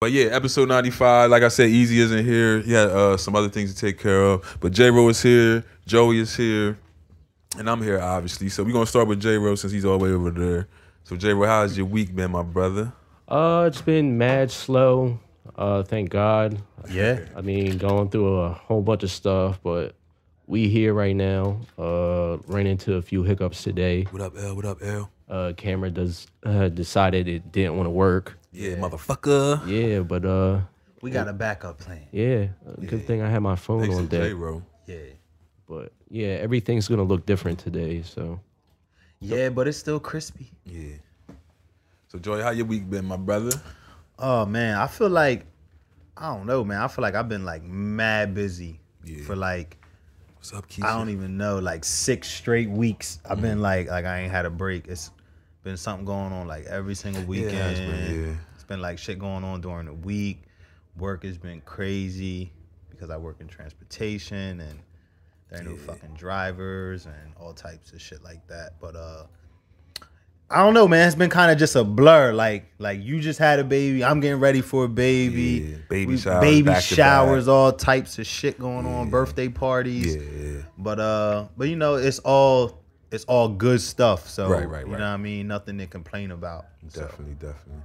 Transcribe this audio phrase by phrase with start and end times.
[0.00, 2.60] But yeah, episode 95, like I said, Easy isn't here.
[2.60, 4.58] He had uh, some other things to take care of.
[4.60, 6.78] But J Ro is here, Joey is here,
[7.58, 8.48] and I'm here, obviously.
[8.48, 10.68] So we're going to start with J Ro since he's all the way over there.
[11.02, 12.92] So, J Ro, how's your week been, my brother?
[13.26, 15.18] Uh, it's been mad slow.
[15.56, 16.62] Uh, thank God.
[16.88, 17.18] Yeah.
[17.34, 19.96] I mean, going through a whole bunch of stuff, but
[20.46, 21.58] we here right now.
[21.76, 24.04] Uh, ran into a few hiccups today.
[24.04, 24.54] What up, L?
[24.54, 25.10] What up, L?
[25.28, 28.37] Uh, camera does uh, decided it didn't want to work.
[28.52, 29.66] Yeah, motherfucker.
[29.68, 30.60] Yeah, but uh,
[31.02, 32.06] We got a backup plan.
[32.12, 34.32] yeah, a good thing I had my phone Thanks to on J deck.
[34.38, 34.62] Ro.
[34.86, 34.96] Yeah.
[35.68, 38.02] But yeah, everything's gonna look different today.
[38.02, 38.40] So
[39.20, 40.50] Yeah, but it's still crispy.
[40.64, 40.96] Yeah.
[42.08, 43.50] So, Joy, how your week been, my brother?
[44.18, 45.44] Oh man, I feel like
[46.16, 46.80] I don't know, man.
[46.80, 49.24] I feel like I've been like mad busy Yeah.
[49.24, 49.76] for like
[50.36, 50.84] What's up, Keisha?
[50.84, 53.18] I don't even know, like six straight weeks.
[53.28, 54.88] I've been like like I ain't had a break.
[54.88, 55.10] It's
[55.62, 57.52] been something going on like every single weekend.
[57.52, 58.34] Yeah, it's been- yeah.
[58.54, 60.42] It's been like shit going on during the week.
[60.96, 62.52] Work has been crazy
[62.90, 64.80] because I work in transportation and
[65.48, 68.80] there ain't no fucking drivers and all types of shit like that.
[68.80, 69.24] But uh
[70.50, 71.06] I don't know, man.
[71.06, 72.32] It's been kind of just a blur.
[72.32, 74.02] Like, like you just had a baby.
[74.02, 75.42] I'm getting ready for a baby.
[75.72, 79.10] Yeah, baby showers, baby showers, all types of shit going on.
[79.10, 80.16] Birthday parties.
[80.16, 80.62] Yeah.
[80.78, 82.77] But uh, but you know, it's all
[83.10, 84.28] it's all good stuff.
[84.28, 85.48] So Right, right, you know what I mean?
[85.48, 86.66] Nothing to complain about.
[86.88, 87.82] So, Definitely, definitely.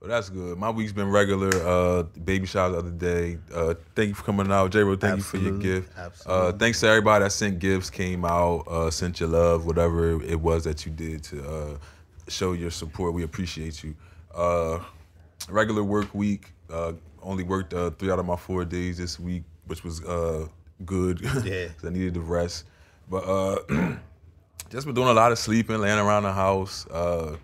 [0.00, 0.56] Well, that's good.
[0.56, 1.50] My week's been regular.
[1.54, 3.36] Uh, baby shower the other day.
[3.54, 4.96] Uh, thank you for coming out, J Ro.
[4.96, 5.90] Thank you for your gift.
[5.96, 6.58] Uh, absolutely.
[6.58, 10.64] thanks to everybody that sent gifts, came out, uh, sent your love, whatever it was
[10.64, 11.78] that you did to uh,
[12.28, 13.12] show your support.
[13.12, 13.94] We appreciate you.
[14.34, 14.78] Uh,
[15.50, 16.52] regular work week.
[16.70, 20.46] Uh, only worked uh, three out of my four days this week, which was uh,
[20.86, 21.20] good.
[21.44, 21.68] Yeah.
[21.84, 22.64] I needed to rest.
[23.10, 23.56] But uh,
[24.70, 26.86] just been doing a lot of sleeping, laying around the house.
[26.86, 27.36] Uh,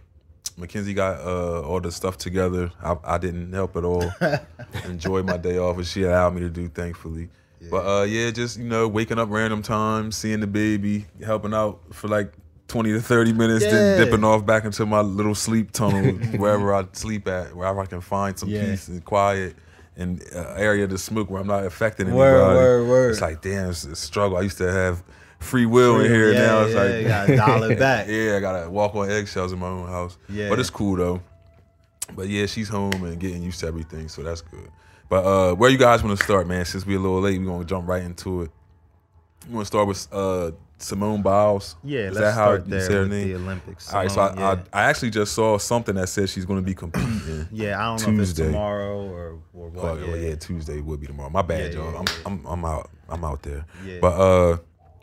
[0.56, 2.70] Mackenzie got uh, all the stuff together.
[2.82, 4.10] I, I didn't help at all.
[4.84, 7.28] Enjoy my day off, and she allowed me to do, thankfully.
[7.70, 11.80] But uh, yeah, just you know, waking up random times, seeing the baby, helping out
[11.92, 12.32] for like
[12.68, 16.84] twenty to thirty minutes, then dipping off back into my little sleep tunnel wherever I
[16.92, 18.70] sleep at, wherever I can find some Yeah.
[18.70, 19.56] peace and quiet.
[19.98, 22.30] And uh, area to smoke where I'm not affecting anybody.
[22.30, 23.10] Word, word, word.
[23.12, 24.36] It's like damn, it's a struggle.
[24.36, 25.02] I used to have
[25.46, 26.32] free will in here.
[26.32, 28.06] Yeah, now it's yeah, like you gotta dial it back.
[28.08, 30.18] yeah, I gotta walk on eggshells in my own house.
[30.28, 30.48] Yeah.
[30.50, 31.22] But it's cool though.
[32.14, 34.70] But yeah, she's home and getting used to everything, so that's good.
[35.08, 36.64] But uh where you guys wanna start, man?
[36.64, 38.50] Since we're a little late, we're gonna jump right into it.
[39.48, 41.74] We wanna start with uh Simone Biles.
[41.82, 43.28] Yeah, Is let's that how start you there her name?
[43.28, 43.90] the Olympics.
[43.94, 44.62] All right, so I, yeah.
[44.72, 47.48] I I actually just saw something that says she's gonna be competing.
[47.52, 49.84] yeah, I don't know if it's tomorrow or or what.
[49.84, 50.34] Oh, yeah.
[50.34, 51.30] Tuesday would be tomorrow.
[51.30, 51.92] My bad, Yeah, y'all.
[51.92, 52.12] yeah, I'm, yeah.
[52.26, 52.90] I'm I'm out.
[53.08, 53.64] I'm out there.
[53.86, 53.98] Yeah.
[54.02, 54.58] But uh,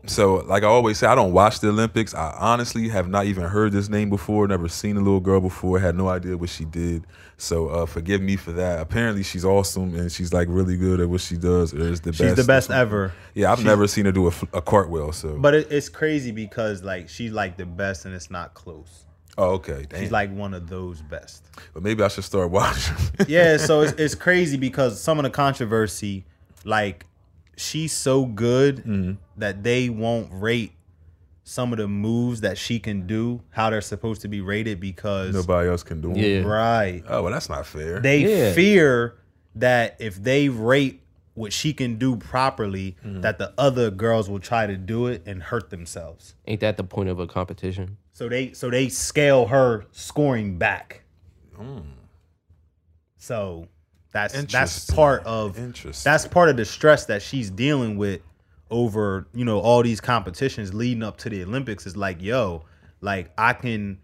[0.05, 2.13] so like I always say, I don't watch the Olympics.
[2.13, 4.47] I honestly have not even heard this name before.
[4.47, 5.79] Never seen a little girl before.
[5.79, 7.05] Had no idea what she did.
[7.37, 8.79] So uh, forgive me for that.
[8.79, 11.73] Apparently, she's awesome and she's like really good at what she does.
[11.73, 12.35] Or is the She's best.
[12.37, 13.13] the best ever.
[13.33, 15.11] Yeah, I've She- never seen her do a, a cartwheel.
[15.13, 15.37] So.
[15.39, 19.05] But it, it's crazy because like she's like the best and it's not close.
[19.37, 19.85] oh, okay.
[19.89, 19.99] Damn.
[20.01, 21.45] She's like one of those best.
[21.73, 22.95] but maybe I should start watching.
[23.27, 26.25] yeah, so it's, it's crazy because some of the controversy,
[26.65, 27.05] like
[27.57, 29.13] she's so good Mm-hmm.
[29.37, 30.73] that they won't rate
[31.45, 35.33] some of the moves that she can do how they're supposed to be rated because
[35.35, 36.17] Nobody else can do it.
[36.17, 36.41] Yeah.
[36.43, 37.99] right Oh well, that's not fair.
[37.99, 38.53] they Yeah.
[38.53, 39.15] fear
[39.55, 41.01] that if they rate
[41.35, 43.21] what she can do properly Mm-hmm.
[43.21, 46.83] that the other girls will try to do it and hurt themselves ain't that the
[46.83, 47.97] point of a competition?
[48.13, 51.03] so they so they scale her scoring back
[53.17, 53.67] so
[54.13, 55.55] that's that's part of
[56.03, 58.21] that's part of the stress that she's dealing with
[58.71, 62.63] over you know all these competitions leading up to the olympics is like yo
[63.01, 63.97] like i can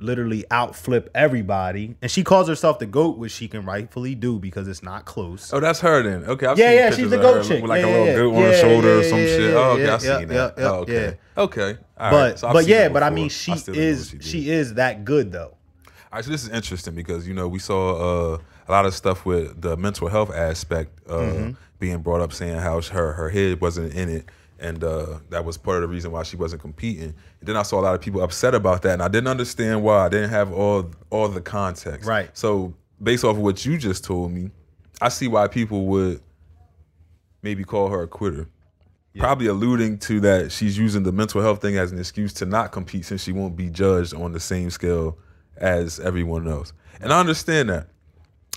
[0.00, 4.68] literally outflip everybody and she calls herself the goat which she can rightfully do because
[4.68, 6.22] it's not close Oh, that's her then.
[6.24, 7.60] Okay, I've Yeah, yeah, she's the goat chick.
[7.62, 9.54] with like Yeah, a little yeah, goat on yeah, her shoulder or some shit.
[9.54, 10.54] oh, okay, yeah, I've seen yeah, that.
[10.56, 11.04] yeah, oh, okay,
[11.36, 11.42] yeah.
[11.42, 11.78] okay.
[11.98, 12.30] All right.
[12.30, 14.50] but So but yeah but i mean she I still didn't know is what she,
[14.50, 18.34] is that good though All right, so this is interesting because you know we saw
[18.34, 18.38] uh,
[18.68, 21.50] a lot of stuff with the mental health aspect uh, Mm-hmm.
[21.78, 24.26] being brought up, saying how her her head wasn't in it,
[24.58, 27.14] and uh, that was part of the reason why she wasn't competing.
[27.40, 29.82] And then I saw a lot of people upset about that, and I didn't understand
[29.82, 30.06] why.
[30.06, 32.06] I didn't have all all the context.
[32.08, 32.30] Right.
[32.36, 34.50] So based off of what you just told me,
[35.00, 36.20] I see why people would
[37.42, 38.48] maybe call her a quitter.
[39.16, 42.70] Probably alluding to that she's using the mental health thing as an excuse to not
[42.70, 45.18] compete since she won't be judged on the same scale
[45.56, 46.72] as everyone else.
[47.00, 47.88] And I understand that.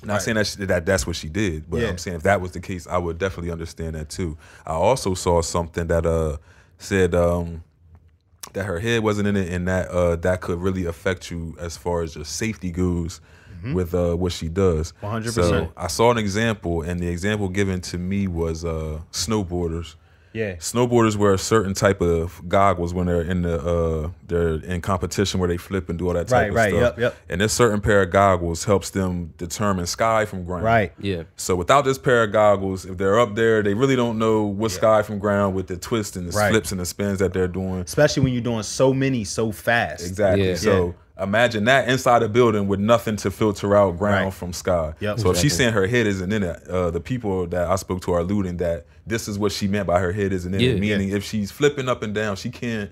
[0.04, 1.90] Not saying that, she, that that's what she did, but Yeah.
[1.90, 4.38] I'm saying if that was the case, I would definitely understand that too.
[4.66, 6.38] I also saw something that uh
[6.78, 7.64] said um
[8.54, 11.78] that her head wasn't in it, and that uh that could really affect you as
[11.78, 13.22] far as your safety goes
[13.76, 14.92] with uh, what she does.
[15.04, 15.30] 100%.
[15.34, 19.94] So I saw an example, and the example given to me was uh, snowboarders.
[20.34, 20.56] Yeah.
[20.56, 25.40] Snowboarders wear a certain type of goggles when they're in the uh, they're in competition
[25.40, 26.82] where they flip and do all that type Right, of right, stuff.
[26.82, 27.18] yep, yep.
[27.30, 30.64] And this certain pair of goggles helps them determine sky from ground.
[30.64, 30.94] Right.
[31.00, 31.24] Yeah.
[31.36, 34.72] So without this pair of goggles, if they're up there, they really don't know what
[34.72, 36.50] sky from ground with the twists and the Right.
[36.52, 37.82] flips and the spins that they're doing.
[37.82, 40.06] Especially when you're doing so many so fast.
[40.06, 40.48] Exactly.
[40.50, 40.56] Yeah.
[40.56, 44.34] So imagine that inside a building with nothing to filter out ground Right.
[44.34, 44.94] from sky.
[45.00, 45.20] Yep.
[45.20, 45.50] So if she's Exactly.
[45.50, 48.58] saying her head isn't in it, uh, the people that I spoke to are alluding
[48.58, 50.70] that this is what she meant by her head isn't in Yeah.
[50.72, 50.80] it.
[50.80, 52.90] Meaning if she's flipping up and down, she can't.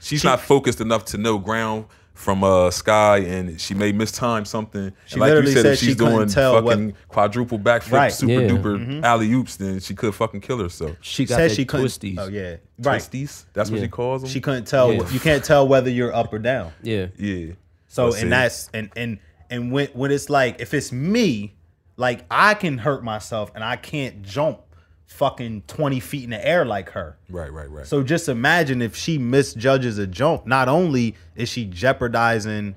[0.00, 1.84] She's not focused enough to know ground
[2.14, 4.92] from uh sky, and she may mistime something.
[5.06, 7.58] She And like you literally said, said if she she's couldn't doing tell what- quadruple
[7.58, 8.12] backflip, Right.
[8.12, 8.48] super Yeah.
[8.48, 10.92] duper alley oops, then she could fucking kill herself.
[11.00, 11.86] She got Said she couldn't.
[11.86, 12.16] twisties.
[12.18, 12.56] Oh yeah.
[12.78, 13.00] Right.
[13.00, 14.30] Twisties, that's what she calls them.
[14.30, 14.92] She couldn't tell.
[14.92, 15.08] Yeah.
[15.10, 16.72] You can't tell whether you're up or down.
[16.82, 17.06] Yeah.
[17.16, 17.52] yeah.
[17.92, 18.22] So Let's see.
[18.22, 19.18] and that's and and
[19.50, 21.52] and when when it's like if it's me,
[21.98, 24.60] like I can hurt myself and I can't jump
[25.04, 27.18] fucking 20 feet in the air like her.
[27.28, 27.86] right, right, right.
[27.86, 32.76] So just imagine if she misjudges a jump, not only is she jeopardizing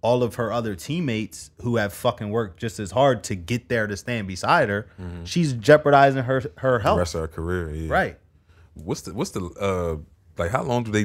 [0.00, 3.86] all of her other teammates who have fucking worked just as hard to get there
[3.86, 4.88] to stand beside her,
[5.22, 6.98] she's jeopardizing her her the health.
[6.98, 7.70] rest of her career.
[7.72, 7.92] Yeah.
[7.92, 8.18] Right.
[8.74, 9.98] What's the what's the uh
[10.36, 10.50] like?
[10.50, 11.04] How long do they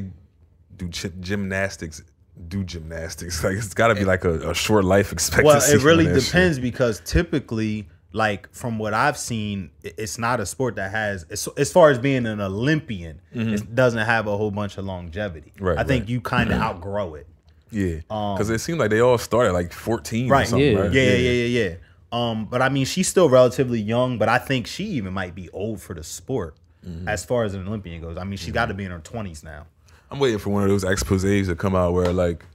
[0.75, 2.01] do gy- gymnastics?
[2.47, 3.43] Do gymnastics?
[3.43, 5.45] Like it's got to be like a, a short life expectancy.
[5.47, 6.25] Well, it really that shit.
[6.25, 11.47] depends because typically, like from what I've seen, it's not a sport that has as,
[11.57, 15.51] as far as being an Olympian, it doesn't have a whole bunch of longevity.
[15.55, 15.65] Mm-hmm.
[15.65, 16.09] Right, I think right.
[16.09, 17.27] you kind of outgrow it.
[17.71, 20.47] Yeah, because it seemed like they all started like fourteen, or Right.
[20.47, 20.79] something, Yeah.
[20.79, 20.91] right?
[20.93, 21.75] Yeah, yeah, yeah, yeah, yeah.
[22.11, 25.49] Um, but I mean, she's still relatively young, but I think she even might be
[25.49, 26.55] old for the sport
[26.85, 27.07] Mm-hmm.
[27.07, 28.17] as far as an Olympian goes.
[28.17, 29.67] I mean, she's got to be in her twenties now.
[30.13, 32.45] I'm waiting for one of those exposés to come out where like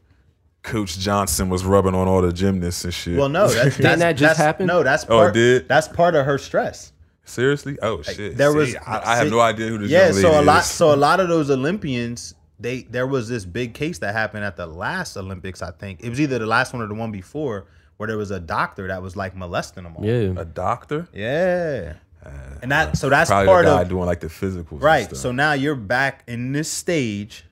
[0.62, 3.18] Coach Johnson was rubbing on all the gymnasts and shit.
[3.18, 4.66] Well, no, that's, that's that just that's- happen?
[4.66, 5.68] No, that's Oh, it did?
[5.68, 6.92] That's part of her stress.
[7.24, 7.76] seriously?
[7.82, 8.36] Oh shit!
[8.36, 10.40] there See, was- I, I have see- no idea who this yeah young lady so
[10.40, 10.66] a lot is.
[10.70, 14.56] so a lot of those olympians they there was this big case that happened at
[14.56, 17.66] the last olympics i think it was either the last one or the one before
[17.98, 20.32] where there was a doctor that was like molesting them all Yeah.
[20.40, 21.06] a doctor.
[21.12, 21.94] yeah
[22.24, 22.30] uh,
[22.62, 24.80] and that so that's Probably part the guy of doing like the physicals.
[24.82, 27.44] right so now you're back in this stage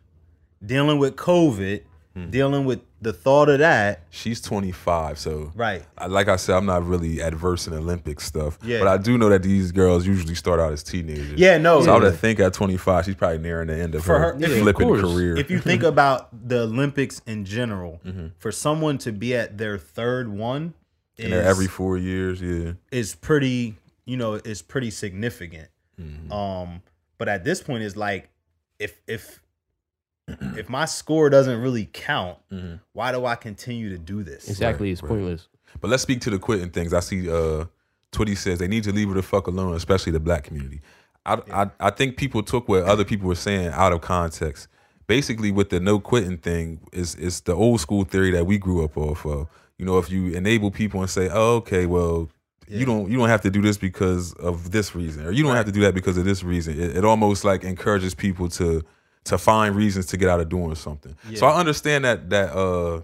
[0.65, 1.83] dealing with covid
[2.15, 2.31] Hmm.
[2.31, 6.65] dealing with the thought of that she's 25, so right I- like I said, I'm
[6.65, 8.59] not really adverse in Olympic stuff.
[8.63, 8.79] Yeah.
[8.79, 11.39] But I do know that these girls usually start out as teenagers.
[11.39, 12.05] yeah no So I Yeah.
[12.05, 14.89] would think at 25, she's probably nearing the end of For her, her- Yeah, flipping
[14.89, 15.03] course.
[15.03, 15.37] career.
[15.37, 18.29] if you think about the olympics in general Mm-hmm.
[18.39, 20.73] for someone to be at their third one
[21.19, 22.73] and is- every four years, yeah.
[22.91, 23.77] is pretty
[24.07, 25.69] you know is pretty significant
[26.01, 26.33] Mm-hmm.
[26.33, 26.81] um
[27.19, 28.31] but at this point it's like
[28.79, 29.43] if if
[30.29, 32.77] if my score doesn't really count Mm-hmm.
[32.93, 34.89] why do i continue to do this Exactly.
[34.89, 35.09] Right, it's right.
[35.09, 35.49] pointless.
[35.81, 36.93] But let's speak to the quitting things.
[36.95, 37.67] I see uh
[38.13, 40.81] Twitty says they need to leave her the fuck alone, especially the black community.
[41.27, 44.69] I, I I think people took what other people were saying out of context.
[45.07, 48.85] Basically, with the no quitting thing, is is the old school theory that we grew
[48.85, 49.49] up off of.
[49.79, 52.31] You know, if you enable people and say, "Oh, okay, well,
[52.69, 55.57] you don't you don't have to do this because of this reason, or you don't
[55.57, 58.83] have to do that because of this reason," it, it almost like encourages people to
[59.27, 61.15] to find reasons to get out of doing something.
[61.35, 63.03] So I understand that that uh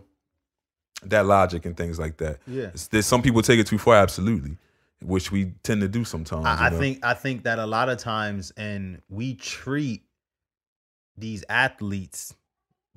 [1.05, 2.39] that logic and things like that.
[2.47, 2.65] Yeah.
[2.65, 4.57] It's- there's some people take it too far, absolutely,
[5.03, 6.47] which we tend to do sometimes.
[6.47, 6.79] I, I you know?
[6.79, 10.03] think i think that a lot of times and we treat
[11.17, 12.35] these athletes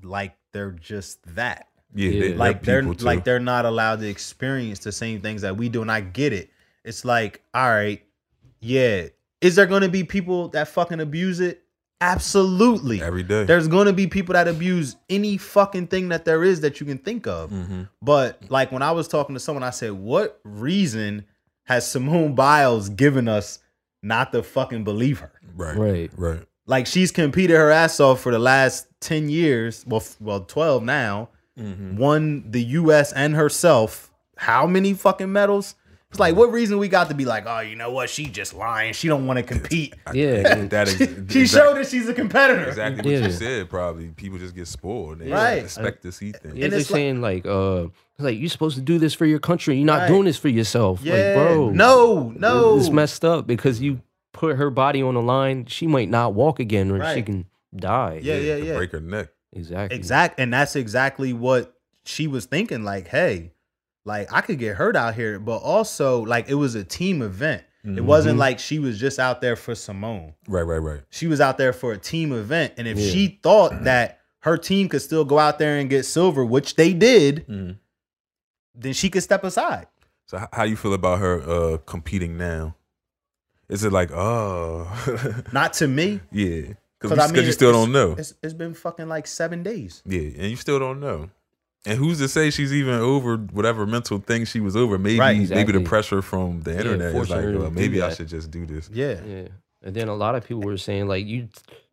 [0.04, 2.20] like they're just that yeah, Yeah.
[2.20, 3.06] They, they're like they're people too.
[3.06, 6.32] like they're not allowed to experience the same things that we do and i get
[6.34, 6.50] it
[6.84, 8.04] it's like all right
[8.62, 9.08] yeah
[9.42, 11.64] is there going to be people that fucking abuse it
[12.02, 13.46] absolutely every day.
[13.46, 16.86] there's going to be people that abuse any fucking thing that there is that you
[16.86, 17.84] can think of Mm-hmm.
[18.02, 21.26] but like when i was talking to someone i said what reason
[21.64, 23.60] has simone biles given us
[24.04, 26.12] not to fucking believe her right, Right.
[26.18, 26.44] right.
[26.68, 31.30] like she's competed her ass off for the last 10 years well well 12 now
[31.58, 31.96] Mm-hmm.
[31.96, 35.76] won the us and herself how many fucking medals
[36.16, 38.54] it's like what reason we got to be like oh you know what she just
[38.54, 40.66] lying she don't want to compete Yeah.
[40.68, 41.04] that is she
[41.42, 43.28] exact- showed that she's a competitor exactly what Yeah.
[43.28, 43.70] you said.
[43.70, 45.20] Probably people just get spoiled.
[45.20, 45.56] They Right.
[45.64, 46.56] expect to see things.
[46.56, 49.14] Yeah, And they're it's like- saying like, uh, it's like you're supposed to do this
[49.14, 49.76] for your country.
[49.76, 50.08] You're not Right.
[50.08, 51.02] doing this for yourself.
[51.04, 55.22] yeah Like, bro, no no it's messed up because you put her body on the
[55.22, 55.66] line.
[55.66, 57.46] She might not walk again, or she can
[57.76, 58.20] die.
[58.24, 58.76] Yeah, yeah, to yeah.
[58.78, 59.30] break her neck.
[59.54, 59.98] exactly.
[59.98, 61.74] exact and that's exactly what
[62.06, 63.52] she was thinking like hey
[64.06, 67.64] like i could get hurt out here but also like it was a team event
[67.88, 71.02] it wasn't like she was just out there for simone Right, right, right.
[71.12, 73.12] she was out there for a team event and if Yeah.
[73.12, 76.94] she thought that her team could still go out there and get silver which they
[76.94, 77.78] did Mhm.
[78.74, 79.86] then she could step aside.
[80.26, 82.76] So how you feel about her uh competing now?
[83.70, 84.88] Is it like oh
[85.54, 86.22] Not to me.
[86.32, 86.74] yeah?
[87.00, 88.16] Because I mean, you still don't know.
[88.18, 90.02] It's, it's been fucking like seven days.
[90.08, 91.30] Yeah, and you still don't know.
[91.86, 94.98] And who's to say she's even over whatever mental thing she was over?
[94.98, 98.50] Maybe Right, maybe the pressure from the internet is like, well, maybe I should just
[98.52, 98.90] do this.
[98.92, 99.22] Yeah.
[99.26, 99.48] Yeah.
[99.84, 101.48] And then a lot of people were saying like you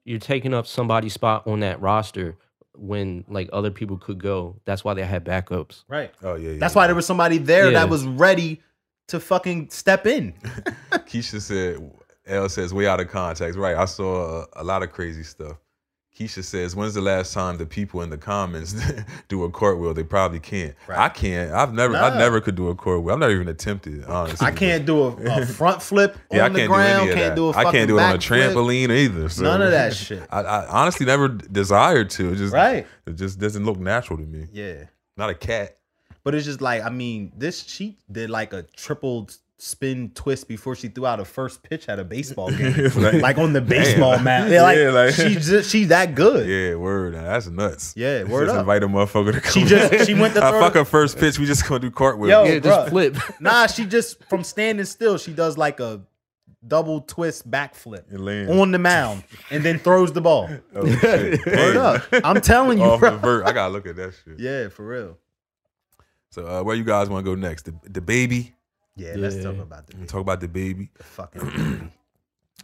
[0.04, 2.37] you're taking up somebody's spot on that roster
[2.75, 4.56] when like other people could go.
[4.64, 5.84] That's why they had backups.
[5.88, 6.11] Right.
[6.22, 6.58] Oh yeah, yeah.
[6.58, 7.80] That's why there was somebody there Yeah.
[7.80, 8.62] that was ready
[9.08, 10.32] to fucking step in.
[10.92, 11.92] Keisha said,
[12.26, 13.58] L says, way out of context.
[13.58, 13.76] Right.
[13.76, 15.58] I saw a, a lot of crazy stuff.
[16.19, 18.75] Keisha says, when's the last time the people in the comments
[19.28, 19.95] do a cartwheel?
[19.95, 20.75] They probably can't.
[20.87, 20.99] Right.
[20.99, 21.52] I can't.
[21.52, 23.14] I've never, I never could do a cartwheel.
[23.14, 24.47] I'm not even attempted, honestly.
[24.47, 26.85] I can't do a, a front flip on Yeah, I the can't ground.
[26.85, 27.37] do any of can't that.
[27.37, 28.40] do a I fucking can't do it on a back flip.
[28.52, 29.28] trampoline either.
[29.31, 30.23] so- None of that shit.
[30.31, 32.33] I, I honestly never desired to.
[32.33, 32.87] It just, Right.
[33.07, 34.49] it just doesn't look natural to me.
[34.52, 34.85] Yeah.
[35.16, 35.78] Not a cat.
[36.25, 39.28] But it's just like, I mean, this she did like a triple
[39.64, 42.90] spin twist before she threw out a first pitch at a baseball game.
[42.97, 43.69] Like- like, on the Damn.
[43.69, 44.50] baseball mat.
[44.50, 46.49] Yeah, like, Yeah, like- she just she's that good.
[46.49, 47.14] Yeah, word.
[47.14, 47.95] That's nuts.
[47.97, 48.61] Yeah, word just up.
[48.62, 49.52] invite a motherfucker to come.
[49.52, 51.38] She just- she went to I fuck the- her first pitch.
[51.38, 52.28] We just gonna do cartwheel.
[52.31, 52.88] Yo, yeah, just bruh.
[52.88, 53.16] flip.
[53.40, 56.02] Nah, she just from standing still, she does like a
[56.66, 58.12] double twist backflip
[58.61, 60.49] on the mound and then throws the ball.
[60.75, 61.45] Oh, shit.
[61.47, 62.02] Word up.
[62.25, 63.47] I'm telling you, Off the vert.
[63.47, 64.40] I gotta look at that shit.
[64.40, 65.19] Yeah, for real.
[66.31, 67.66] So uh, where you guys want to go next?
[67.66, 68.54] The, the baby.
[68.96, 70.06] Yeah, let's talk about the, baby.
[70.06, 70.90] Talk about the baby.
[70.96, 71.88] the fucking baby.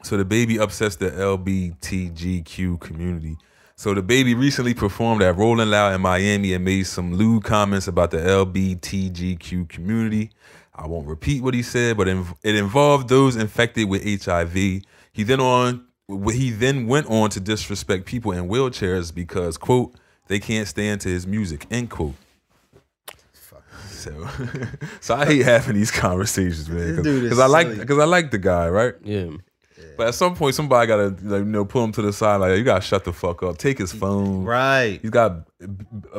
[0.02, 3.37] So DaBaby upsets the LBTGQ community.
[3.75, 8.12] So DaBaby recently performed at Rolling Loud in Miami and made some lewd comments about
[8.12, 10.30] the LBTGQ community.
[10.75, 14.54] I won't repeat what he said, but it involved those infected with HIV.
[14.54, 15.85] He then on
[16.32, 19.94] he then went on to disrespect people in wheelchairs because quote
[20.28, 22.14] they can't stand to his music end quote.
[24.09, 24.29] So,
[25.00, 28.05] so I hate having these conversations, man, This dude is because I like because I
[28.05, 28.95] like the guy, right?
[29.03, 29.31] Yeah.
[29.97, 32.37] But at some point, somebody gotta like, you know pull him to the side.
[32.37, 33.59] Like you gotta shut the fuck up.
[33.59, 34.45] Take his phone.
[34.45, 35.00] Right.
[35.03, 35.49] He's got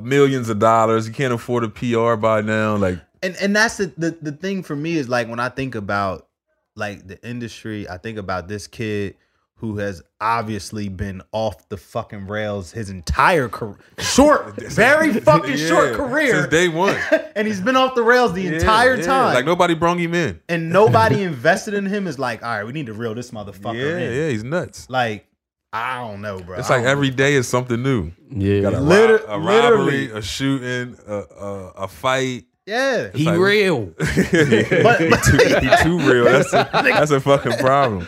[0.01, 1.07] millions of dollars.
[1.07, 2.75] You can't afford a PR by now.
[2.75, 5.75] Like and and that's the, the the thing for me is like when I think
[5.75, 6.27] about
[6.75, 9.15] like the industry, I think about this kid
[9.59, 15.93] who has obviously been off the fucking rails his entire career, short, very fucking short
[15.93, 16.95] career, since day one.
[17.35, 19.33] and he's been off the rails the entire Yeah, time.
[19.33, 20.39] Like nobody brung him in.
[20.49, 23.75] and nobody invested in him is like, all right, we need to reel this motherfucker
[23.75, 23.99] Yeah, in.
[24.13, 24.89] yeah, yeah, he's nuts.
[24.89, 25.25] Like,
[25.71, 26.57] I don't know, bro.
[26.57, 28.11] It's like don't every day is something new.
[28.31, 28.61] Yeah.
[28.61, 30.07] Got a, Liter- rob- a literally.
[30.07, 32.45] robbery, a shooting, a, a, a fight.
[32.69, 32.75] Know.
[32.75, 33.09] yeah.
[33.13, 33.85] he like- real.
[33.97, 36.25] But- he, too, he too real.
[36.25, 38.07] That's a, that's a fucking problem.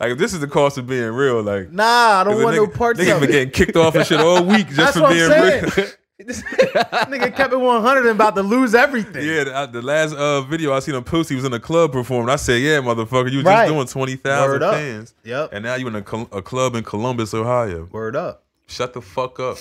[0.00, 1.84] Like if this is the cost of being real, like Nah,
[2.20, 3.32] I don't a want no nigga- parts Niggas of been it.
[3.32, 5.64] getting kicked off and shit all week just That's for what I'm being saying.
[5.76, 5.86] real.
[6.26, 9.24] This nigga kept it 100 and about to lose everything.
[9.24, 11.60] Yeah, the, uh, the last uh, video I seen him post, he was in a
[11.60, 12.28] club performing.
[12.28, 13.66] I said, "Yeah, motherfucker, you Right.
[13.68, 15.50] just doing twenty thousand Word fans, Yep.
[15.52, 17.88] and now you in a, col- a club in Columbus, Ohio.
[17.92, 18.42] Word up.
[18.66, 19.58] Shut the fuck up."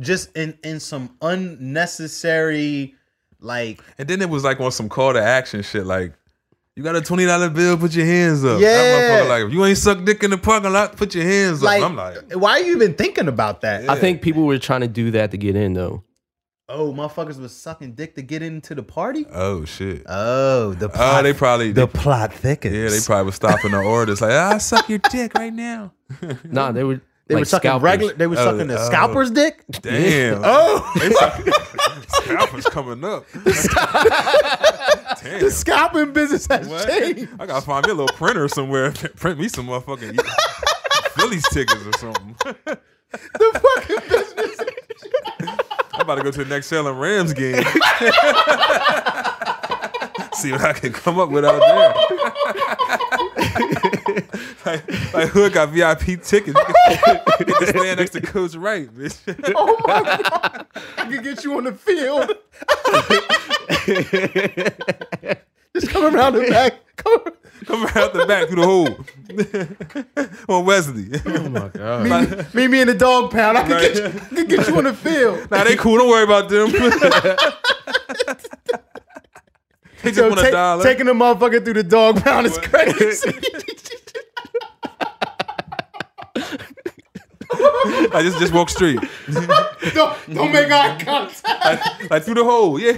[0.00, 2.94] Just in in some unnecessary,
[3.40, 6.12] like And then it was like on some call to action shit, like.
[6.76, 7.76] You got a twenty dollar bill?
[7.76, 8.60] Put your hands up.
[8.60, 9.26] Yeah.
[9.28, 11.90] Like if you ain't suck dick in the parking lot, put your hands like, up.
[11.90, 13.90] I'm like, why are you even thinking about that?
[13.90, 16.04] I think people were trying to do that to get in though.
[16.68, 19.26] Oh, motherfuckers was sucking dick to get into the party.
[19.32, 20.02] oh shit.
[20.06, 22.76] Oh, the Oh, they probably the they- plot thickens.
[22.76, 25.92] yeah, they probably was stopping the orders like, I suck your dick right now.
[26.44, 27.84] Nah, they were They like were sucking scalpers.
[27.84, 28.12] regular.
[28.14, 28.84] They were Oh, sucking the oh.
[28.86, 29.64] scalper's dick.
[29.82, 30.42] Damn.
[30.44, 30.92] Oh,
[32.08, 33.26] Suck- coming up.
[33.34, 33.40] Damn.
[35.40, 36.88] the scalping business has What?
[36.88, 37.28] changed.
[37.40, 38.92] I gotta find me a little printer somewhere.
[39.16, 40.18] Print me some motherfucking
[41.12, 42.36] Phillies tickets or something.
[43.10, 44.60] The fucking business.
[45.94, 47.64] I'm about to go to the next Salem Rams game.
[50.34, 51.94] See what I can come up with out there.
[54.72, 56.58] Like, like Hood got VIP tickets.
[57.40, 59.18] You can, stand next to Coach Wright, bitch.
[59.56, 60.66] Oh my god!
[60.96, 62.34] I can get you on the field.
[65.74, 66.74] Just come around the back.
[66.96, 67.20] Come.
[67.66, 68.96] Come around the back through the hole.
[70.58, 71.08] on Wesley.
[71.26, 72.54] Oh my god.
[72.54, 73.58] Meet me in the dog pound.
[73.58, 73.82] I can, Right.
[73.82, 75.50] get, you, I could get you on the field.
[75.50, 75.98] Nah, they cool.
[75.98, 76.70] Don't worry about them.
[80.02, 80.82] they just Yo, want a take- dollar.
[80.84, 83.32] taking the motherfucker through the dog pound is crazy.
[88.12, 88.98] I just just walk straight,
[89.94, 91.44] don't, don't make eye contact.
[91.64, 92.78] like, like through the hole.
[92.78, 92.96] Yeah.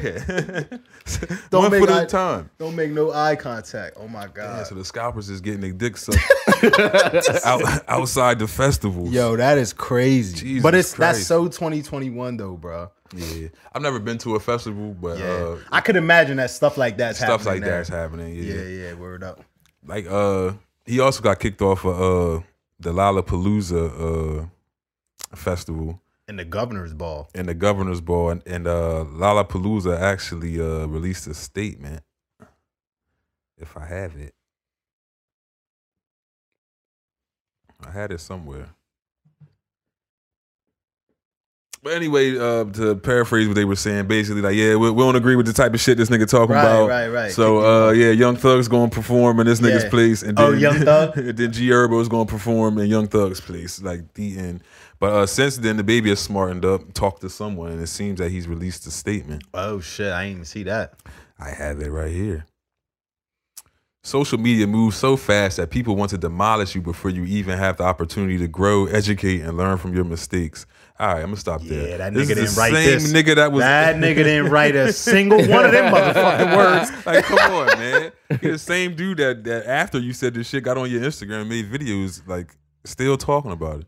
[1.50, 2.50] Don't One make foot eye- at a time.
[2.58, 3.96] Don't make no eye contact.
[3.98, 4.66] Oh my Yeah, god.
[4.66, 6.18] so the scalpers is getting their dick sucked
[7.46, 9.08] out, outside the festival.
[9.08, 10.36] Yo, that is crazy.
[10.36, 11.18] Jesus but it's Christ.
[11.18, 12.90] that's so 2021 though, bro.
[13.14, 16.76] Yeah, I've never been to a festival, but Yeah, uh, I could imagine that stuff
[16.76, 18.34] like that's stuff happening like that's happening.
[18.36, 18.54] Yeah.
[18.54, 19.44] Yeah, yeah, word up.
[19.86, 20.52] like uh,
[20.90, 22.42] he also got kicked off of uh
[22.86, 23.82] the Lollapalooza
[24.42, 27.28] uh festival In the governor's ball.
[27.38, 32.02] and the governor's ball, and, and uh Lollapalooza actually uh released a statement.
[33.66, 34.34] If I have it,
[37.86, 38.68] I had it somewhere.
[41.82, 45.16] But anyway, uh, to paraphrase what they were saying, basically like, yeah, we, we don't
[45.16, 46.88] agree with the type of shit this nigga talking Right, about.
[46.90, 47.32] right, right.
[47.32, 49.90] So, uh, yeah, Young Thug's gonna perform in this nigga's Yeah.
[49.90, 51.16] place, and then, Oh, Young Thug?
[51.16, 54.60] and then G Herbo's gonna perform in Young Thug's place, like the end.
[54.98, 58.30] But uh, since then, DaBaby has smartened up, talked to someone, and it seems that
[58.30, 59.44] he's released a statement.
[59.54, 60.92] Oh shit, I didn't even see that.
[61.38, 62.44] I have it right here.
[64.02, 67.76] Social media moves so fast that people want to demolish you before you even have
[67.78, 70.66] the opportunity to grow, educate, and learn from your mistakes.
[71.00, 71.88] All right, I'm gonna stop there.
[71.88, 73.10] Yeah, that This nigga didn't write this.
[73.10, 76.90] same nigga that was That nigga didn't write a single one of them motherfucking words.
[77.06, 78.12] like, come on, man.
[78.42, 81.40] You're the same dude that that after you said this shit got on your Instagram
[81.40, 82.54] and made videos like
[82.84, 83.86] still talking about it.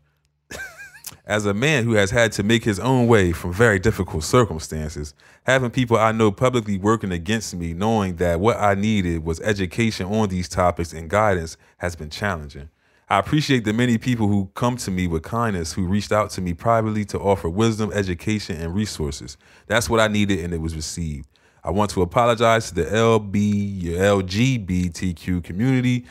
[1.25, 5.13] As a man who has had to make his own way from very difficult circumstances,
[5.43, 10.07] having people I know publicly working against me, knowing that what I needed was education
[10.07, 12.69] on these topics and guidance has been challenging.
[13.13, 16.41] I appreciate the many people who come to me with kindness, who reached out to
[16.41, 19.37] me privately to offer wisdom, education, and resources.
[19.67, 21.27] That's what I needed, and it was received.
[21.63, 26.05] I want to apologize to the LB, LGBTQ community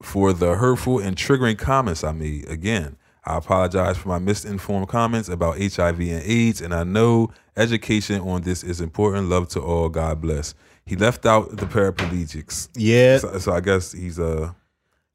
[0.00, 2.48] for the hurtful and triggering comments I made.
[2.48, 8.20] Again, I apologize for my misinformed comments about HIV and AIDS, and I know education
[8.20, 9.28] on this is important.
[9.30, 9.88] Love to all.
[9.88, 10.54] God bless.
[10.84, 12.68] He left out the paraplegics.
[12.76, 13.18] Yeah.
[13.18, 14.52] So, so I guess he's uh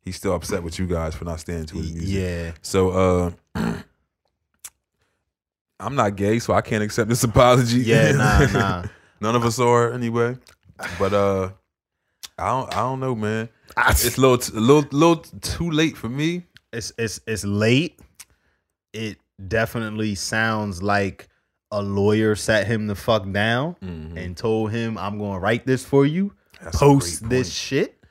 [0.03, 2.09] he's still upset with you guys for not staying to his music.
[2.09, 2.51] Yeah.
[2.61, 2.89] So
[3.55, 3.73] uh
[5.79, 7.79] I'm not gay, so I can't accept this apology.
[7.79, 8.83] Yeah, nah, nah.
[9.19, 10.37] None of us are anyway.
[10.99, 11.49] But uh
[12.37, 13.49] I don't I don't know, man.
[13.89, 16.45] It's a little t- a little little too late for me.
[16.73, 17.99] It's it's it's late.
[18.93, 21.27] It definitely sounds like
[21.71, 25.85] a lawyer sat him the fuck down and told him, "I'm going to write this
[25.85, 26.33] for you.
[26.61, 28.03] That's Post this shit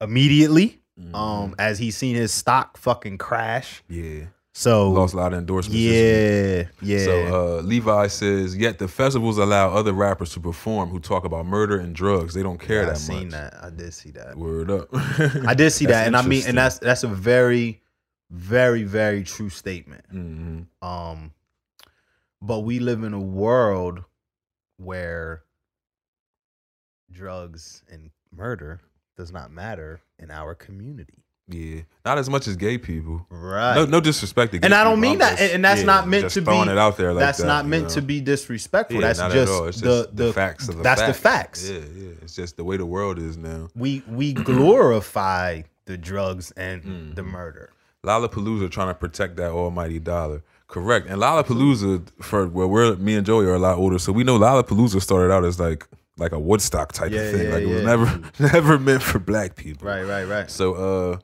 [0.00, 1.14] immediately." Mhm.
[1.14, 3.82] Um, as he's seen his stock fucking crash.
[3.88, 4.26] Yeah.
[4.52, 5.78] So Lost a lot of endorsements.
[5.80, 7.04] yeah, yeah.
[7.04, 11.46] So uh, Levi says, yet the festivals allow other rappers to perform who talk about
[11.46, 12.34] murder and drugs.
[12.34, 13.30] They don't care I that I seen much.
[13.30, 13.54] that.
[13.62, 14.36] I did see that.
[14.36, 14.88] Word up.
[14.92, 17.80] I did see that, and I mean, and that's that's a very,
[18.30, 20.04] very, very true statement.
[20.12, 20.66] Mhm.
[20.82, 21.32] Um,
[22.42, 24.02] but we live in a world
[24.78, 25.44] where
[27.10, 28.80] drugs and murder
[29.20, 31.14] does not matter in our community.
[31.46, 33.26] Yeah, not as much as gay people.
[33.28, 33.74] Right.
[33.74, 35.10] No, no disrespect to gay and I don't people.
[35.10, 37.20] mean that, just- and that's yeah, not meant to be throwing it out there like
[37.22, 37.94] that's that, not meant know?
[37.96, 39.00] to be disrespectful.
[39.00, 39.66] Yeah, that's just, at all.
[39.66, 41.16] It's the, just the facts of the that's facts.
[41.18, 41.70] the facts.
[41.70, 42.12] Yeah, yeah.
[42.22, 43.68] It's just the way the world is now.
[43.74, 44.32] We we
[44.80, 47.14] glorify the drugs and Mm-hmm.
[47.14, 47.70] the murder.
[48.04, 50.42] Lollapalooza trying to protect that almighty dollar.
[50.68, 51.08] Correct.
[51.08, 54.38] And Lollapalooza, for where we're me and Joey are a lot older, so we know
[54.38, 55.86] Lollapalooza started out as like
[56.20, 57.46] like a Woodstock type Yeah, of thing.
[57.48, 57.86] yeah, like it was yeah.
[57.86, 58.20] never
[58.54, 59.88] never meant for black people.
[59.88, 60.50] Right, right, right.
[60.50, 61.18] So uh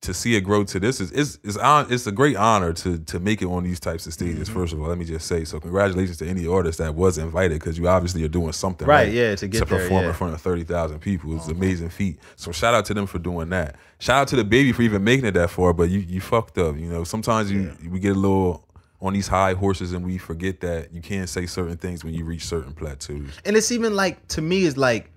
[0.00, 2.98] to see it grow to this is is is on it's a great honor to
[2.98, 4.48] to make it on these types of stages.
[4.48, 4.60] Mm-hmm.
[4.60, 5.58] First of all, let me just say so.
[5.58, 9.34] Congratulations to any artist that was invited because you obviously are doing something Right, yeah,
[9.34, 10.10] to get to there, perform yeah.
[10.10, 11.34] in front of thirty thousand people.
[11.36, 12.20] It's an amazing feat.
[12.36, 13.74] So shout out to them for doing that.
[13.98, 15.72] Shout out to DaBaby for even making it that far.
[15.72, 16.76] But you you fucked up.
[16.76, 18.67] You know sometimes you we get a little
[19.00, 22.24] on these high horses and we forget that you can't say certain things when you
[22.24, 23.30] reach certain plateaus.
[23.44, 25.10] And it's even like to me, it's like,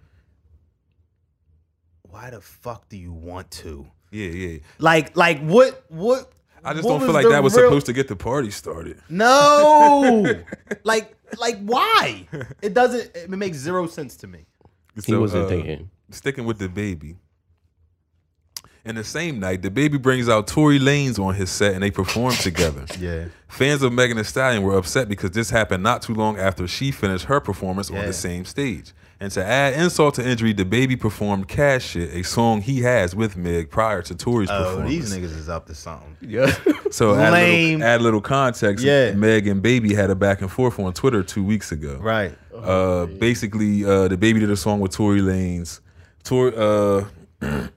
[2.03, 3.87] why the fuck do you want to?
[4.11, 4.59] Yeah, yeah.
[4.77, 6.31] Like, like what what
[6.63, 9.01] I just what don't feel like that was real- supposed to get the party started.
[9.09, 10.43] No.
[10.83, 12.27] like like why?
[12.61, 14.45] It doesn't it makes zero sense to me.
[15.05, 15.89] He wasn't uh, thinking.
[16.11, 17.15] Sticking with DaBaby.
[18.83, 22.33] And the same night, DaBaby brings out Tory Lanez on his set and they perform
[22.33, 22.85] together.
[22.99, 23.25] Yeah.
[23.47, 26.89] Fans of Megan Thee Stallion were upset because this happened not too long after she
[26.91, 28.93] finished her performance on the same stage.
[29.19, 33.35] And to add insult to injury, DaBaby performed Cash Shit, a song he has with
[33.37, 34.89] Meg prior to Tory's Oh, performance.
[34.89, 36.15] these niggas is up to something.
[36.21, 36.53] Yeah.
[36.91, 37.79] So add a, Lame.
[37.79, 38.83] little, add a little context.
[38.83, 39.11] Yeah.
[39.13, 41.97] Meg and Baby had a back and forth on Twitter two weeks ago.
[42.01, 42.37] Right.
[42.53, 45.79] Uh, basically, uh, DaBaby did a song with Tory Lanez.
[46.25, 47.05] Tor, uh,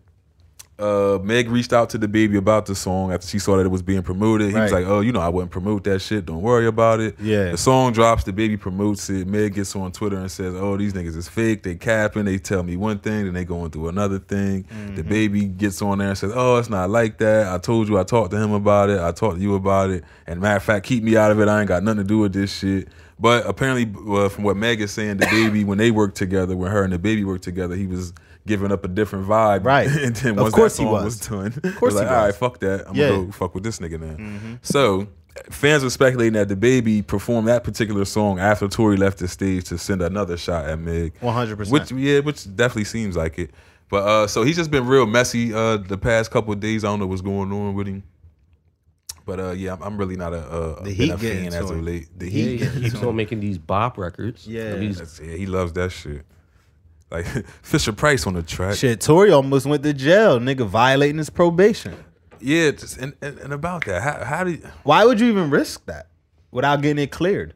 [0.78, 3.82] uh, Meg reached out to DaBaby about the song after she saw that it was
[3.82, 4.50] being promoted.
[4.50, 6.26] He was like, "Oh, you know, I wouldn't promote that shit.
[6.26, 7.52] Don't worry about it." Yeah.
[7.52, 8.24] The song drops.
[8.24, 9.28] DaBaby promotes it.
[9.28, 11.62] Meg gets on Twitter and says, "Oh, these niggas is fake.
[11.62, 12.24] They capping.
[12.24, 14.96] They tell me one thing, then they going through another thing." Mm-hmm.
[14.96, 17.52] DaBaby gets on there and says, "Oh, it's not like that.
[17.52, 17.96] I told you.
[17.96, 19.00] I talked to him about it.
[19.00, 20.02] I talked to you about it.
[20.26, 21.46] And matter of fact, keep me out of it.
[21.46, 24.80] I ain't got nothing to do with this shit." But apparently, uh, from what Meg
[24.80, 28.12] is saying, DaBaby when they worked together, when her and DaBaby worked together, he was
[28.46, 29.64] giving up a different vibe.
[29.64, 29.86] Right.
[30.04, 31.04] and then Of once course that he was.
[31.04, 32.32] was, done, of course he like, all was.
[32.32, 32.88] right, fuck that.
[32.88, 33.08] I'm Yeah.
[33.08, 33.14] Mm-hmm.
[33.16, 34.58] gonna go fuck with this nigga now.
[34.62, 35.08] So
[35.50, 39.78] fans were speculating that DaBaby performed that particular song after Tory left the stage to
[39.78, 41.14] send another shot at Meg.
[41.20, 41.70] 100%.
[41.70, 43.50] Which yeah, which definitely seems like it.
[43.90, 46.84] But uh so he's just been real messy uh the past couple of days.
[46.84, 48.02] I don't know what's going on with him.
[49.26, 50.46] But uh yeah, I'm, I'm really not a,
[50.80, 52.08] a, The Heat a fan as of late.
[52.18, 54.46] The The Heat, Heat He keeps on making these bop records.
[54.46, 54.74] Yeah.
[54.76, 56.24] These- yeah, he loves that shit.
[57.10, 57.26] Like
[57.62, 58.76] Fisher Price on the track.
[58.76, 61.94] Shit, Tory almost went to jail, nigga, violating his probation.
[62.40, 65.48] Yeah, just, and, and and about that, how how do you, Why would you even
[65.50, 66.08] risk that
[66.50, 67.54] without getting it cleared?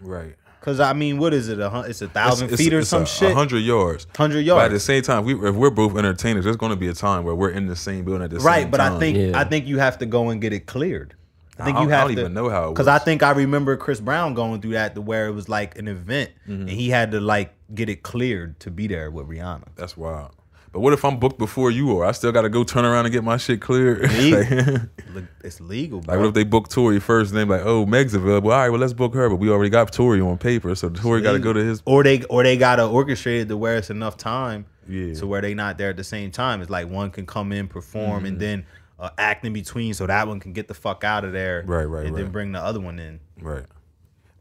[0.00, 0.34] right?
[0.60, 1.60] Because I mean, what is it?
[1.60, 3.32] A, it's a thousand It's- feet or it's some a, shit.
[3.32, 4.06] hundred yards.
[4.16, 4.58] 100 yards.
[4.60, 6.92] But at the same time, we, if we're both entertainers, there's going to be a
[6.92, 8.62] time where we're in the same building at the same time.
[8.64, 9.38] Right, but I think Yeah.
[9.40, 11.14] I think you have to go and get it cleared.
[11.60, 12.98] I think I you don't- I have don't to even know how it because I
[12.98, 16.30] think I remember Chris Brown going through that to where it was like an event
[16.48, 16.60] Mm-hmm.
[16.62, 19.64] and he had to like get it cleared to be there with Rihanna.
[19.76, 20.30] that's wild.
[20.70, 22.04] But what if I'm booked before you are?
[22.04, 24.02] I still got to go turn around and get my shit cleared.
[25.14, 26.14] Like, It's legal, bro.
[26.14, 28.52] like, what if they book Tory first and they like, oh, Meg's available.
[28.52, 29.30] All right, well, let's book her.
[29.30, 31.82] But we already got Tory on paper, so Tory got to go to his.
[31.86, 35.14] or they or they gotta orchestrate it to where it's enough time Yeah.
[35.14, 36.60] to where they not there at the same time.
[36.60, 38.26] It's like one can come in, perform, Mm-hmm.
[38.26, 38.66] and then
[38.98, 41.62] uh, act in between, so that one can get the fuck out of there.
[41.66, 43.20] Right, right, and then bring the other one in.
[43.40, 43.64] Right.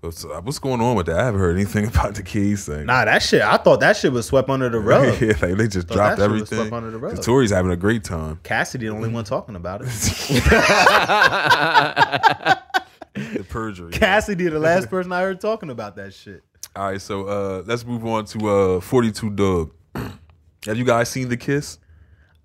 [0.01, 1.19] What's, uh, what's going on with that?
[1.19, 2.85] I haven't heard anything about the keys thing.
[2.85, 3.41] Nah, that shit.
[3.41, 5.19] I thought that shit was swept under the rug.
[5.19, 6.57] yeah, like they just dropped that shit was everything.
[6.59, 7.21] swept under the rug.
[7.23, 8.39] Tory's having a great time.
[8.43, 9.87] Cassidy, the only one talking about it.
[13.15, 13.91] The perjury.
[13.91, 16.43] Cassidy, the last person I heard talking about that shit.
[16.75, 19.71] All right, so uh, let's move on to uh, 42 Dugg.
[20.67, 21.79] Have you guys seen The Kiss?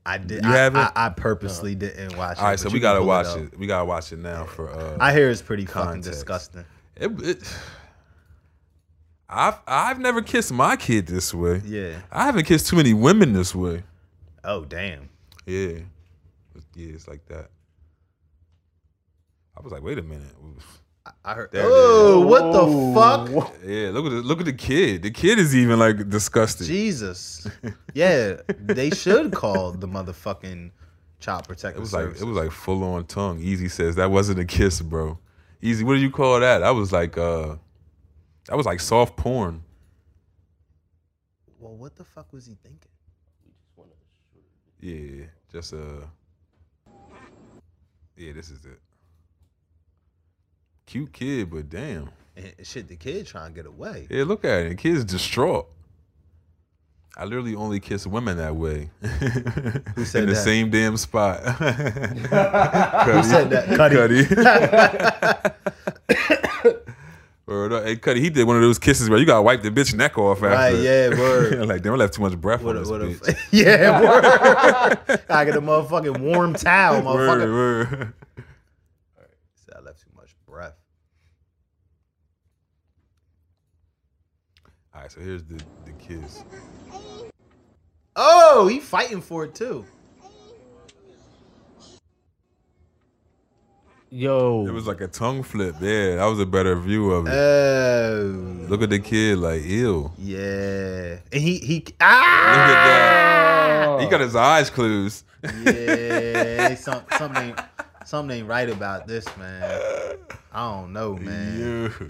[0.04, 0.44] I did.
[0.44, 0.80] You I, haven't?
[0.80, 2.40] I, I purposely didn't watch it.
[2.40, 3.38] All right, so we gotta watch up.
[3.38, 3.58] it.
[3.58, 4.70] We gotta watch it now for.
[4.70, 6.64] Uh, I hear it's pretty fucking disgusting.
[6.96, 7.56] it, it,
[9.28, 11.62] I've I've never kissed my kid this way.
[11.64, 12.00] Yeah.
[12.10, 13.84] I haven't kissed too many women this way.
[14.44, 15.08] Oh damn.
[15.46, 15.78] Yeah,
[16.74, 17.50] yeah, it's like that.
[19.56, 20.34] I was like, wait a minute.
[21.24, 21.50] I heard.
[21.50, 22.26] There oh, is.
[22.26, 23.54] what the fuck?
[23.64, 25.02] Yeah, look at the, look at the kid.
[25.02, 26.66] The kid is even like disgusted.
[26.66, 27.46] Jesus.
[27.94, 30.70] Yeah, they should call the motherfucking
[31.20, 33.38] child protective It was like it was like full on tongue.
[33.38, 35.18] Easy says that wasn't a kiss, bro.
[35.60, 36.60] Easy, what do you call that?
[36.60, 37.56] That was like uh,
[38.48, 39.62] that was like soft porn.
[41.58, 42.88] well, what the fuck was he thinking?
[44.80, 46.06] Yeah, just uh,
[48.16, 48.80] yeah, this is it.
[50.92, 52.10] Cute kid, but damn.
[52.36, 54.06] And shit, the kid trying to get away.
[54.10, 54.68] Yeah, look at it.
[54.68, 55.66] The kid's distraught.
[57.16, 58.90] I literally only kiss women that way.
[59.00, 59.08] Who
[60.04, 60.18] said that?
[60.24, 60.36] In the that?
[60.36, 61.40] same damn spot.
[61.44, 63.74] Who said that?
[63.74, 64.26] Cuddy.
[67.46, 67.84] Word up.
[67.84, 70.18] Hey, Cuddy, he did one of those kisses where you gotta wipe the bitch neck
[70.18, 70.48] off after.
[70.50, 71.68] Right, yeah, word.
[71.68, 73.38] like, damn, I left too much breath What on a, this what a, bitch.
[73.50, 75.20] yeah, word.
[75.30, 77.50] I get a motherfucking warm towel, motherfucker.
[77.50, 78.12] Word, word.
[79.54, 80.74] Said I left too much breath.
[85.02, 86.44] All right, so here's the, the kiss.
[88.14, 89.84] Oh, he fighting for it too.
[94.10, 95.74] Yo, It was like a tongue flip.
[95.80, 97.32] Yeah, that was a better view of it.
[97.32, 100.12] Oh, Look at the kid, like, ew.
[100.18, 101.16] yeah.
[101.32, 102.54] And he he ah.
[102.54, 102.70] Look ah.
[102.70, 104.00] at that.
[104.04, 105.24] He got his eyes closed.
[105.64, 107.56] Yeah, some, something
[108.04, 110.16] something ain't right about this, man.
[110.52, 111.90] I don't know, man.
[111.90, 112.06] Yeah.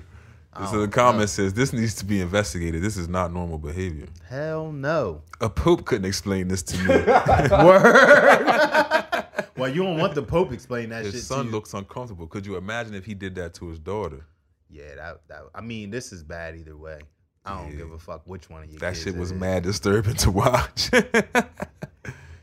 [0.71, 2.83] So the comment says this needs to be investigated.
[2.83, 4.07] This is not normal behavior.
[4.29, 5.23] Hell no.
[5.41, 6.89] A pope couldn't explain this to me.
[7.65, 9.25] Word.
[9.57, 12.27] well, you don't want the Pope explain that shit his son looks uncomfortable.
[12.27, 14.27] Could you imagine if he did that to his daughter?
[14.71, 15.43] Yeah, that, that.
[15.55, 16.99] I mean, this is bad either way.
[17.47, 17.79] I don't Yeah.
[17.79, 18.79] give a fuck which one of you.
[18.79, 20.91] That shit was mad disturbing to watch.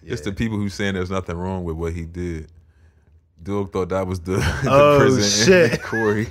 [0.01, 2.51] It's the people who saying there's nothing wrong with what he did.
[3.43, 5.83] Dugg thought that was the, the Oh, prison shit.
[5.83, 6.25] Corey.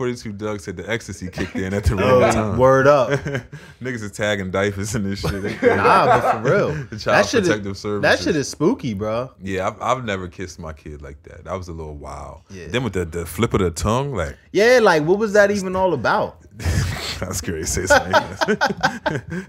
[0.00, 2.56] 42 Dugg said the ecstasy kicked in at the oh, wrong Oh, time.
[2.56, 3.10] word up.
[3.82, 5.60] Niggas is tagging diapers and this shit.
[5.62, 8.02] Nah, but for real, The Child that shit Protective is, Services.
[8.02, 9.30] That shit is spooky, bro.
[9.42, 11.44] Yeah, I've, I've never kissed my kid like that.
[11.44, 12.40] That was a little wild.
[12.48, 12.68] Yeah.
[12.68, 15.76] Then with the, the flip of the tongue, like Yeah, like what was that even
[15.76, 16.38] all about?
[16.56, 17.60] that's scary.
[17.60, 19.46] to Say something.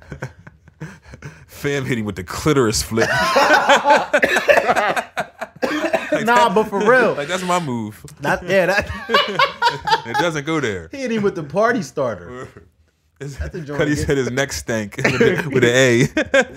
[1.47, 3.07] Fam hitting with the clitoris flip.
[6.25, 8.03] Nah, but for real, Like that's my move.
[8.21, 10.89] that yeah, that It doesn't go there.
[10.91, 12.47] he hit him with the party starter.
[13.19, 13.27] the
[13.65, 14.05] joint Cuddy again.
[14.05, 15.69] said his neck stank with, the,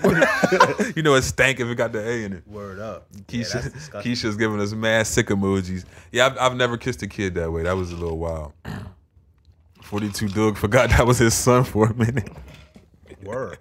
[0.01, 0.91] an A.
[0.95, 2.47] you know it stank if it got the A in it.
[2.47, 3.07] Word up.
[3.13, 4.11] Yeah, Keisha, that's disgusting.
[4.11, 5.85] Keisha's giving us mad sick emojis.
[6.11, 7.63] Yeah, I've, I've never kissed a kid that way.
[7.63, 8.53] That was a little wild.
[9.83, 12.31] 42 Dugg forgot that was his son for a minute.
[13.23, 13.57] Word.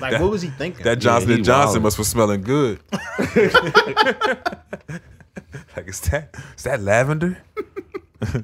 [0.00, 0.84] Like, what was he thinking?
[0.84, 1.84] That Johnson he and Johnson wildin'.
[1.84, 2.80] must was smelling good.
[5.76, 7.38] like is that is that lavender?
[8.22, 8.42] All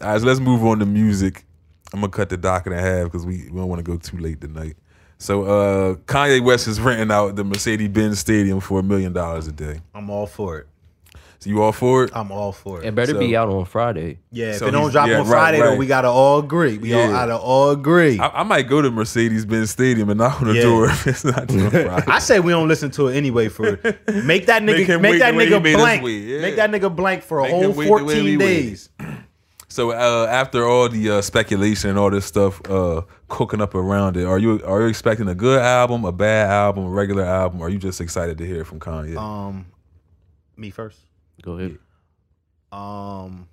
[0.00, 1.44] right, so let's move on to music.
[1.92, 4.18] I'm gonna cut the docket in half because we, we don't want to go too
[4.18, 4.76] late tonight.
[5.18, 9.48] So uh Kanye West is renting out the Mercedes Benz Stadium for a million dollars
[9.48, 9.80] a day.
[9.94, 10.68] I'm all for it.
[11.40, 12.10] So you all for it?
[12.14, 12.86] I'm all for it.
[12.86, 14.18] It better be out on Friday.
[14.32, 15.78] Yeah, if it don't drop yeah, on right, Friday, though, right.
[15.78, 16.78] we gotta all agree.
[16.78, 18.18] We all gotta all agree.
[18.18, 20.62] I, I might go to Mercedes Benz Stadium and knock on the Yeah.
[20.62, 22.04] door if it's not on Friday.
[22.08, 23.48] I say we don't listen to it anyway.
[23.48, 23.78] For
[24.24, 26.02] make that nigga him make, that the way he nigga blank.
[26.02, 26.40] yeah.
[26.40, 28.90] Make that nigga blank for a Make whole wait the way we 14 days.
[29.68, 34.16] So uh, after all the uh, speculation and all this stuff uh, cooking up around
[34.16, 37.60] it, are you are you expecting a good album, a bad album, a regular album,
[37.60, 39.16] or are you just excited to hear it from Kanye?
[39.16, 39.66] Um,
[40.56, 40.98] me first.
[41.48, 41.78] Go ahead.
[42.70, 43.48] Um,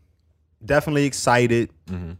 [0.64, 1.70] definitely excited.
[1.88, 2.12] Mm-hmm.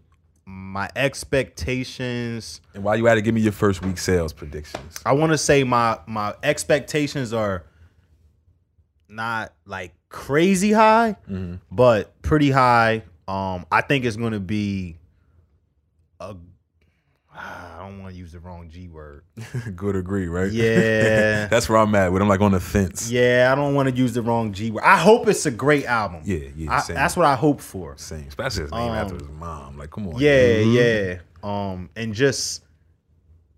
[0.48, 2.62] My expectations.
[2.74, 5.00] and while you at it, give me your first week sales predictions.
[5.06, 7.64] I want to say my my expectations are
[9.10, 11.56] not like crazy high, Mm-hmm.
[11.72, 13.04] but pretty high.
[13.28, 14.96] Um, I think it's gonna be
[16.22, 16.36] a.
[17.38, 19.24] I don't want to use the wrong G word.
[19.76, 20.52] good agree, right?
[20.52, 21.48] Yeah.
[21.50, 22.22] that's where I'm at with.
[22.22, 23.12] I'm like on the fence.
[23.12, 24.84] Yeah, I don't want to use the wrong G word.
[24.86, 26.22] I hope it's a great album.
[26.24, 27.96] Yeah, yeah, I- that's what I hope for.
[27.98, 29.78] Same, especially his name Um, after his mom.
[29.78, 30.20] Like, come on.
[30.20, 31.18] Yeah, yeah.
[31.44, 32.64] Um, and just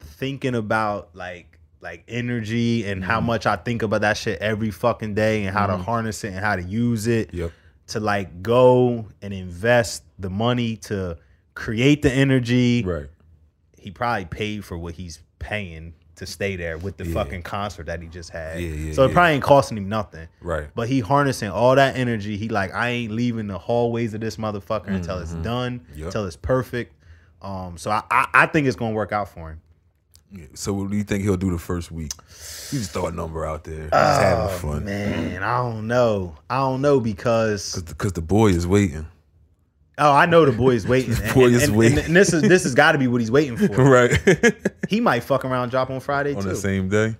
[0.01, 3.27] thinking about like like energy and how Mm-hmm.
[3.27, 6.39] much I think about that shit every fucking day and how to harness it and
[6.39, 7.51] how to use it Yep.
[7.89, 11.17] to like go and invest the money to
[11.53, 12.83] create the energy.
[12.83, 13.05] Right.
[13.87, 17.13] He probably paid for what he's paying to stay there with the Yeah.
[17.13, 18.59] fucking concert that he just had.
[18.59, 20.27] Yeah, yeah, so it probably ain't costing him nothing.
[20.41, 20.67] Right.
[20.75, 22.35] But he harnessing all that energy.
[22.35, 25.99] He like, I ain't leaving the hallways of this motherfucker until it's done, Mm-hmm.
[25.99, 26.05] Yep.
[26.07, 26.93] until it's perfect.
[27.41, 29.61] Um, so I, I, I think it's gonna work out for him.
[30.55, 32.11] So what do you think he'll do the first week?
[32.71, 33.87] You just throw a number out there.
[33.89, 34.77] Just having fun.
[34.81, 36.35] Oh, Man, I don't know.
[36.49, 39.05] I don't know because Because the boy is waiting.
[39.97, 41.15] Oh, I know the boy is waiting.
[41.21, 41.99] and, boy and- is and- waiting.
[41.99, 43.67] and this is this has got to be what he's waiting for.
[43.83, 44.17] right.
[44.89, 46.49] He might fuck around, drop on Friday on too.
[46.49, 47.15] the same day.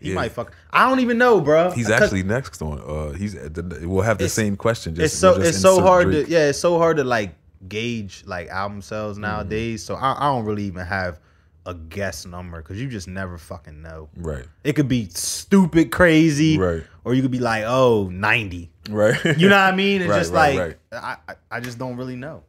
[0.00, 0.14] he yeah.
[0.14, 0.52] might fuck.
[0.70, 1.70] I don't even know, bro.
[1.70, 2.80] He's actually next on.
[2.80, 4.94] Uh, he's at we'll have the same question.
[4.94, 6.26] Just, It's so just it's so hard Drake.
[6.26, 6.48] to yeah.
[6.48, 7.34] It's so hard to like
[7.68, 9.22] gauge like album sales Mm-hmm.
[9.22, 9.82] nowadays.
[9.84, 11.18] So I, I don't really even have
[11.64, 14.08] a guess number because you just never fucking know.
[14.16, 14.44] Right.
[14.62, 16.84] It could be stupid crazy, Right.
[17.02, 18.70] or you could be like, oh, 90.
[18.88, 19.22] Right.
[19.38, 20.02] You know what I mean?
[20.02, 22.42] It's Right, just right, like I, I I just don't really know.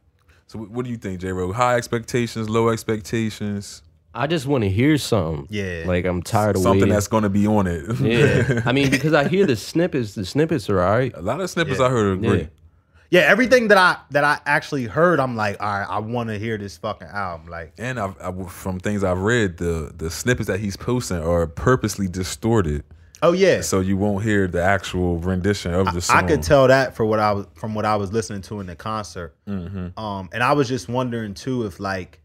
[0.46, 1.32] so what do you think, J.
[1.32, 1.52] Ro?
[1.52, 3.82] High expectations, low expectations,
[4.14, 5.46] I just want to hear something.
[5.50, 5.84] Yeah.
[5.86, 6.94] Like I'm tired of something waiting.
[6.94, 8.00] that's going to be on it.
[8.00, 8.62] yeah.
[8.64, 10.14] I mean, because I hear the snippets.
[10.14, 11.12] The snippets are all right.
[11.14, 11.86] a lot of snippets Yeah.
[11.86, 12.40] I heard are great.
[12.42, 12.46] Yeah.
[13.10, 16.38] Yeah, everything that I that I actually heard, I'm like, all right, I want to
[16.38, 17.48] hear this fucking album.
[17.48, 21.46] Like, And I've, I, from things I've read, the the snippets that he's posting are
[21.46, 22.84] purposely distorted,
[23.22, 26.16] oh yeah, so you won't hear the actual rendition of the song.
[26.24, 28.66] I could tell that for what I was from what I was listening to in
[28.66, 29.34] the concert.
[29.46, 29.98] Mm-hmm.
[29.98, 32.20] Um, and I was just wondering too if like,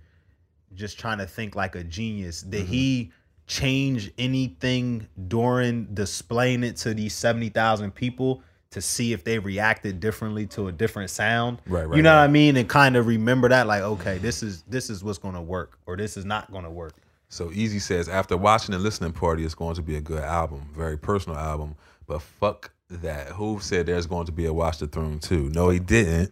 [0.73, 2.71] just trying to think like a genius, did Mm-hmm.
[2.71, 3.11] he
[3.45, 9.99] change anything during displaying it to these seventy thousand people to see if they reacted
[9.99, 11.61] differently to a different sound?
[11.67, 12.21] Right, right, You know right.
[12.21, 12.57] what I mean?
[12.57, 15.95] And kind of remember that like, okay, this is this is what's gonna work, or
[15.97, 16.93] this is not gonna work.
[17.33, 20.67] So Easy says after watching the listening party, it's going to be a good album,
[20.75, 21.75] very personal album.
[22.05, 23.29] But fuck that.
[23.29, 25.49] Who said there's going to be a Watch the Throne too?
[25.49, 26.31] No, he didn't.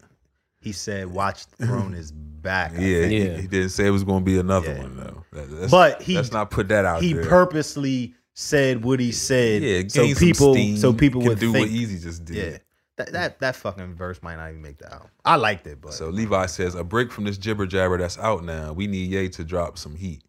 [0.59, 3.37] He said, "Watch the Throne is back." I Yeah, he- Yeah.
[3.37, 4.81] He, didn't say it was going to be another Yeah.
[4.83, 5.23] one though.
[5.33, 7.25] That- let's- But he- let's not put that out he there.
[7.25, 11.39] purposely said what he said, yeah, so gain some people, steam, so people can would
[11.39, 12.35] do think, what Easy just did.
[12.53, 12.57] yeah,
[12.97, 15.09] that, that that fucking verse might not even make the album.
[15.25, 18.43] I liked it, but So Levi says a break from this jibber jabber that's out
[18.43, 18.71] now.
[18.73, 20.23] We need Ye to drop some heat.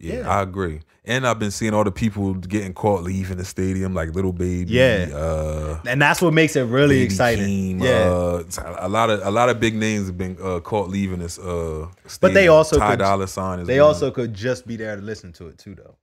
[0.00, 0.28] Yeah, Yeah.
[0.38, 0.80] I agree.
[1.04, 4.72] And I've been seeing all the people getting caught leaving the stadium, like little baby.
[4.72, 5.08] Yeah.
[5.14, 7.78] uh, and that's what makes it really Baby exciting.
[7.80, 10.60] Keem, yeah, uh, a a lot of a lot of big names have been uh,
[10.60, 11.38] caught leaving this.
[11.38, 11.88] Uh,
[12.20, 13.88] But they also Ty could- Dolla Sign is they one.
[13.88, 15.96] also could just be there to listen to it too, though.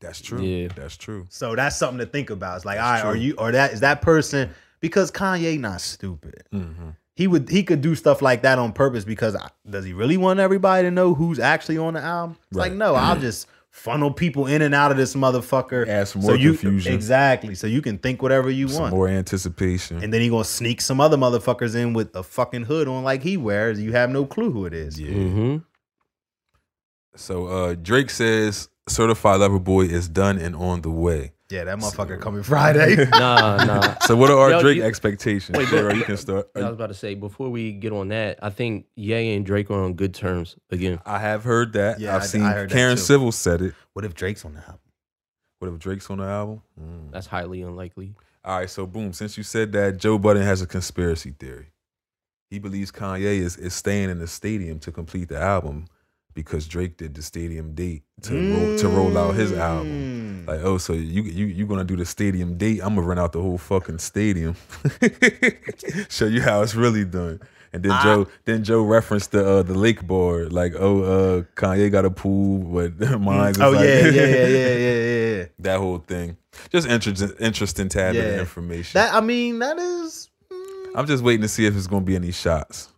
[0.00, 0.40] That's true.
[0.42, 0.68] Yeah.
[0.74, 1.26] that's true.
[1.28, 2.56] So that's something to think about.
[2.56, 5.80] It's like, all That's right, are you or that is that person because Kanye not
[5.80, 6.42] stupid.
[6.52, 6.90] Mm-hmm.
[7.20, 10.16] He would he could do stuff like that on purpose because I- does he really
[10.16, 12.38] want everybody to know who's actually on the album?
[12.50, 12.78] It's like Right.
[12.78, 15.86] no, I'll just funnel people in and out of this motherfucker.
[15.86, 16.94] Add some so more you, confusion.
[16.94, 17.54] Exactly.
[17.54, 18.94] So you can think whatever you Some want.
[18.94, 20.02] more anticipation.
[20.02, 23.22] and then he gonna sneak some other motherfuckers in with a fucking hood on like
[23.22, 23.78] he wears.
[23.80, 24.98] You have no clue who it is.
[24.98, 25.10] yeah.
[25.12, 25.56] Mm-hmm.
[27.16, 31.32] So uh, Drake says Certified Lover Boy is done and on the way.
[31.50, 33.04] Yeah, that motherfucker coming Friday.
[33.10, 33.98] Nah, nah.
[34.06, 35.58] So what are our Yo, Drake you- expectations?
[35.58, 36.48] Wait, Sure, you can start.
[36.54, 39.70] I was about to say before we get on that, I think Ye and Drake
[39.70, 41.00] are on good terms again.
[41.04, 41.98] I have heard that.
[41.98, 43.02] Yeah, I've I- seen I heard that Karen too.
[43.02, 43.74] Civil said it.
[43.94, 44.78] what if Drake's on the album?
[45.58, 46.62] What if Drake's on the album?
[46.80, 47.10] Mm.
[47.12, 48.14] That's highly unlikely.
[48.44, 49.12] All right, so boom.
[49.12, 51.72] Since you said that, Joe Budden has a conspiracy theory.
[52.48, 55.86] He believes Kanye is, is staying in the stadium to complete the album
[56.34, 60.44] because Drake did the stadium date to roll, to roll out his album.
[60.44, 60.48] Mm.
[60.48, 62.80] Like, oh, so you you you gonna do the stadium date?
[62.82, 64.56] I'm gonna run out the whole fucking stadium,
[66.08, 67.40] show you how it's really done.
[67.72, 71.42] And then I- Joe, then Joe referenced the uh, the lake board, like, oh, uh,
[71.54, 75.44] Kanye got a pool, but mine's is oh like, yeah, yeah, yeah, yeah, yeah, yeah.
[75.60, 76.36] that whole thing.
[76.70, 78.98] Just interesting, interesting tad bit of information.
[78.98, 80.30] That I mean, that is.
[80.52, 82.88] mm, I'm just waiting to see if it's gonna be any shots.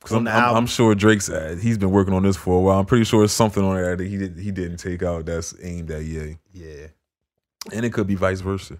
[0.00, 0.56] Cause I'm, I'm.
[0.56, 2.78] I'm sure Drake's uh, he's been working on this for a while.
[2.78, 5.54] I'm pretty sure it's something on there that he did he didn't take out that's
[5.62, 6.86] aimed at Ye, Yeah.
[7.72, 8.76] and it could be vice versa.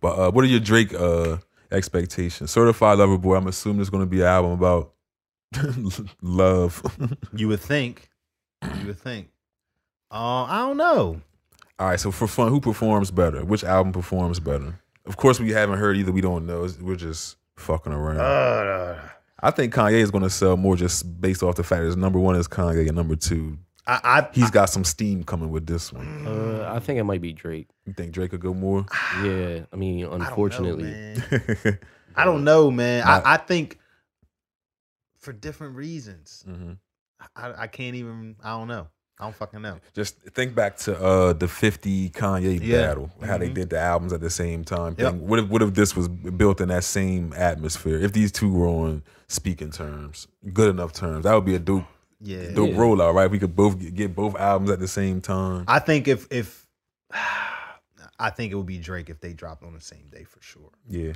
[0.00, 1.38] But uh, what are your Drake uh,
[1.72, 2.50] expectations?
[2.52, 3.34] Certified Lover Boy.
[3.36, 4.92] I'm assuming it's gonna be an album about
[6.22, 6.82] love.
[7.34, 8.08] You would think.
[8.62, 9.28] You would think.
[10.10, 11.20] Uh, I don't know.
[11.78, 13.44] All right, so for fun, who performs better?
[13.44, 14.78] Which album performs better?
[15.06, 16.12] Of course, we haven't heard either.
[16.12, 16.68] We don't know.
[16.80, 18.18] We're just fucking around.
[18.20, 19.00] Uh,
[19.42, 22.18] I think Kanye is going to sell more just based off the fact that number
[22.18, 25.92] one is Kanye and number two, I, I he's got some steam coming with this
[25.92, 26.26] one.
[26.26, 27.68] Uh, I think it might be Drake.
[27.86, 28.86] You think Drake could go more?
[29.24, 31.78] Yeah, I mean, unfortunately, I don't know, unfortunately, man.
[32.16, 33.04] I don't know, man.
[33.04, 33.78] Not- I, I think
[35.18, 36.44] for different reasons.
[36.48, 36.78] Mhm.
[37.36, 38.36] I, I can't even.
[38.42, 38.88] I don't know.
[39.20, 39.78] I don't fucking know.
[39.94, 42.86] Just think back to uh, the 50 Kanye Yeah.
[42.88, 43.54] battle, how they Mhm.
[43.54, 44.94] did the albums at the same time.
[44.98, 45.14] Yep.
[45.14, 47.98] What if what if this was built in that same atmosphere?
[47.98, 51.84] If these two were on speaking terms, good enough terms, that would be a dope
[52.20, 52.50] Yeah.
[52.52, 52.76] dope Yeah.
[52.76, 53.30] rollout, right?
[53.30, 55.64] We could both get, get both albums at the same time.
[55.68, 56.66] I think if if
[58.18, 60.70] I think it would be Drake if they dropped on the same day for sure.
[60.88, 61.12] yeah,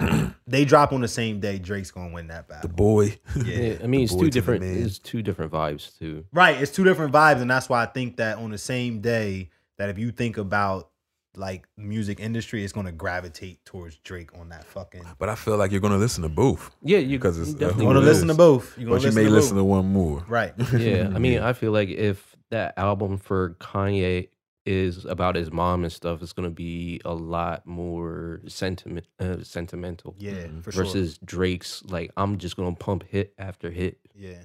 [0.48, 2.68] They drop on the same day, Drake's gonna win that battle.
[2.68, 3.18] the boy.
[3.34, 3.42] Yeah.
[3.44, 4.62] yeah, I mean, it's two different.
[4.62, 6.24] It's two different vibes too.
[6.32, 6.60] Right.
[6.60, 9.88] It's two different vibes, and that's why I think that on the same day, that
[9.88, 10.90] if you think about
[11.34, 15.02] like music industry, it's gonna gravitate towards Drake on that fucking.
[15.18, 17.94] But I feel like you're gonna listen to both, Yeah, you Because it's, definitely you're
[17.94, 18.78] going to listen to both.
[18.78, 19.60] You're gonna but you may to listen both.
[19.62, 20.24] to one more.
[20.28, 20.54] Right.
[20.72, 24.28] Yeah, I mean, I feel like if that album for Kanye
[24.66, 30.14] is about his mom and stuff, it's gonna be a lot more sentiment, uh, sentimental.
[30.18, 30.46] Yeah.
[30.46, 30.62] Mhm.
[30.64, 30.84] For sure.
[30.84, 33.98] Versus Drake's, like I'm just gonna pump hit after hit.
[34.14, 34.42] Yeah.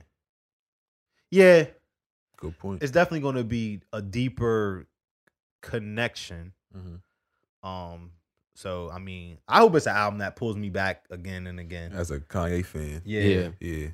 [1.30, 1.68] Yeah.
[2.38, 2.84] Good point.
[2.84, 4.88] It's definitely gonna be a deeper
[5.62, 6.54] connection.
[6.76, 7.02] Mhm.
[7.68, 8.12] Um.
[8.56, 11.94] So I mean, I hope it's an album that pulls me back again and again.
[11.94, 13.22] As a Kanye fan, Yeah.
[13.22, 13.50] Yeah.
[13.60, 13.88] yeah,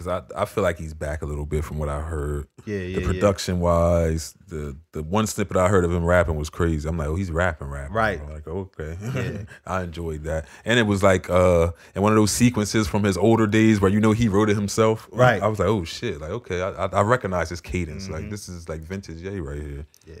[0.00, 2.46] because I I feel like he's back a little bit from what I heard.
[2.64, 2.78] Yeah.
[2.78, 2.96] Yeah.
[2.96, 3.06] the yeah.
[3.06, 6.88] production wise, the the one snippet I heard of him rapping was crazy.
[6.88, 7.94] I'm like, oh, he's rapping, rapping.
[7.94, 8.20] Right.
[8.20, 8.96] I'm like, okay.
[9.14, 9.42] Yeah.
[9.66, 13.18] I enjoyed that, and it was like uh, in one of those sequences from his
[13.18, 15.08] older days where you know he wrote it himself.
[15.12, 15.42] Right.
[15.42, 18.08] I was like, oh shit, like okay, I I, I recognize his cadence.
[18.08, 18.30] Like Mhm.
[18.30, 19.86] this is like vintage Ye right here.
[20.06, 20.14] Yeah.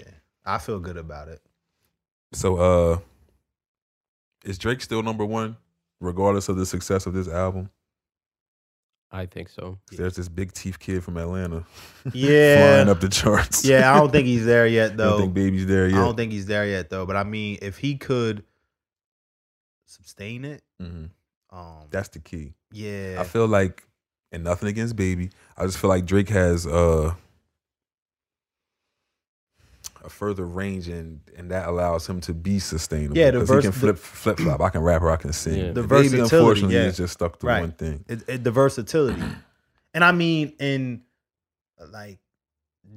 [0.44, 1.40] I feel good about it.
[2.32, 2.98] So uh,
[4.44, 5.56] is Drake still number one,
[6.00, 7.70] regardless of the success of this album?
[9.12, 9.78] I think so.
[9.88, 11.64] 'Cause There's this big teeth kid from Atlanta,
[12.12, 12.54] Yeah.
[12.76, 13.64] flying up the charts.
[13.64, 15.10] Yeah, I don't think he's there yet You though.
[15.10, 15.98] don't think baby's there yet.
[15.98, 17.06] I don't think he's there yet though.
[17.06, 18.44] But I mean, if he could
[19.86, 21.06] sustain it, hmm
[21.52, 22.54] um, That's the key.
[22.70, 23.82] yeah, I feel like,
[24.30, 27.14] and nothing against Baby, I just feel like Drake has uh,
[30.04, 33.16] a further range, and and that allows him to be sustainable.
[33.16, 34.60] Yeah, the 'Cause vers- he can flip flip flop.
[34.60, 35.54] I can rap or I can sing.
[35.58, 35.72] Yeah.
[35.72, 36.84] The And Baby, versatility, unfortunately, yeah.
[36.84, 37.60] is just stuck to Right.
[37.60, 38.04] one thing.
[38.08, 39.22] it, it, the versatility,
[39.94, 41.02] and I mean, in
[41.90, 42.18] like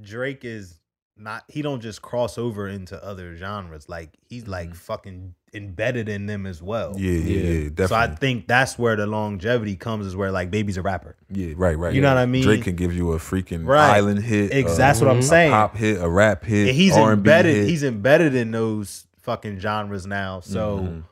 [0.02, 0.80] Drake is
[1.18, 1.44] not.
[1.48, 3.88] He don't just cross over into other genres.
[3.90, 4.76] Like he's like Mhm.
[4.76, 6.96] fucking embedded in them as well.
[6.98, 7.42] Yeah, yeah, Yeah.
[7.52, 7.88] yeah, definitely.
[7.88, 10.06] So I think that's where the longevity comes.
[10.08, 11.16] Is where like baby's a rapper.
[11.30, 11.94] yeah, right, right.
[11.94, 12.44] You know what I mean?
[12.44, 13.92] Drake can give you a freaking Right.
[13.98, 14.46] island hit.
[14.52, 14.74] Exactly.
[14.74, 15.52] uh, that's what I'm a saying.
[15.52, 17.56] pop hit, a rap hit, And he's R&B embedded.
[17.56, 17.68] hit.
[17.70, 20.40] He's embedded in those fucking genres now.
[20.40, 20.80] So.
[20.80, 21.04] Mhm.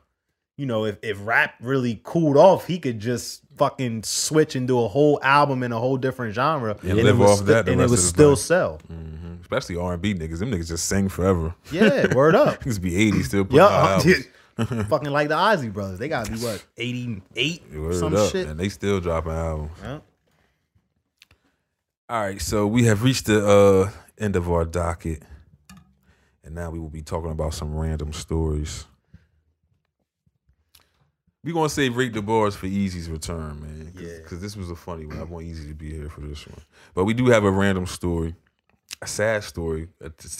[0.58, 4.80] you know, if, if rap really cooled off, he could just fucking switch and do
[4.80, 7.69] a whole album in a whole different genre And it live would off sti- that
[7.69, 8.38] and it would still life.
[8.40, 8.80] sell.
[8.92, 9.31] Mhm.
[9.42, 10.39] Especially R and B niggas.
[10.39, 11.54] Them niggas just sing forever.
[11.71, 12.60] Yeah, word up.
[12.63, 14.00] Niggas be eighty still Yeah,
[14.87, 16.00] fucking like the Isley brothers.
[16.00, 18.48] They gotta be what eighty eight Word some up, shit.
[18.48, 19.71] and they still dropping albums.
[19.81, 20.00] Yeah.
[22.10, 25.23] All right, so we have reached the uh, end of our docket,
[26.44, 28.85] and now we will be talking about some random stories.
[31.44, 33.92] We're gonna save rate the bars for Easy's return, man.
[33.96, 34.17] Cause, Yeah.
[34.27, 35.19] 'cause this was a funny one.
[35.19, 36.62] I want Easy to be here for this one,
[36.94, 38.35] but we do have a random story,
[39.02, 39.89] a sad story.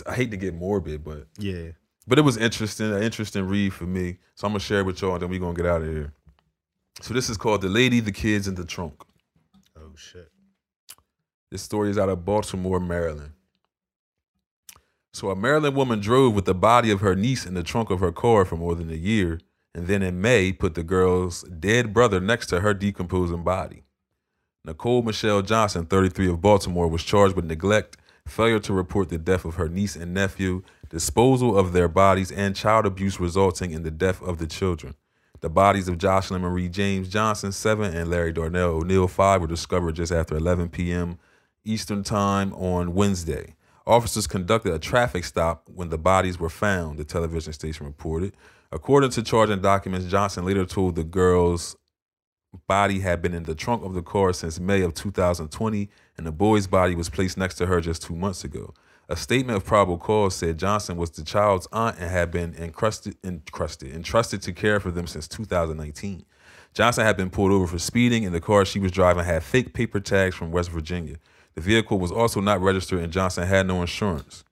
[0.06, 1.72] I hate to get morbid, but Yeah.
[2.08, 4.18] but it was interesting, an interesting read for me.
[4.36, 6.14] So I'm gonna share it with y'all, and then we gonna get out of here.
[7.02, 9.04] So this is called "The Lady, the Kids, and the Trunk."
[9.78, 10.32] Oh shit.
[11.50, 13.34] This story is out of Baltimore, Maryland.
[15.14, 18.00] So a Maryland woman drove with the body of her niece in the trunk of
[18.00, 19.42] her car for more than a year,
[19.76, 23.84] and then in May put the girl's dead brother next to her decomposing body.
[24.64, 27.98] Nicole Michelle Johnson, 33 of Baltimore, was charged with neglect,
[28.28, 32.56] failure to report the death of her niece and nephew, disposal of their bodies, and
[32.56, 34.96] child abuse resulting in the death of the children.
[35.42, 39.96] The bodies of Jocelyn Marie James Johnson, 7, and Larry Darnell O'Neill, 5, were discovered
[39.96, 41.18] just after 11 p.m.
[41.66, 43.56] Eastern Time on Wednesday.
[43.88, 48.36] Officers conducted a traffic stop when the bodies were found, the television station reported.
[48.72, 51.76] According to charging documents, Johnson later told the girls
[52.68, 56.32] body had been in the trunk of the car since May of 2020, and the
[56.32, 58.74] boy's body was placed next to her just two months ago.
[59.10, 63.18] A statement of probable cause said Johnson was the child's aunt and had been encrusted,
[63.24, 66.24] encrusted, entrusted to care for them since 2019.
[66.74, 69.74] Johnson had been pulled over for speeding, and the car she was driving had fake
[69.74, 71.18] paper tags from West Virginia.
[71.56, 74.46] The vehicle was also not registered, and Johnson had no insurance.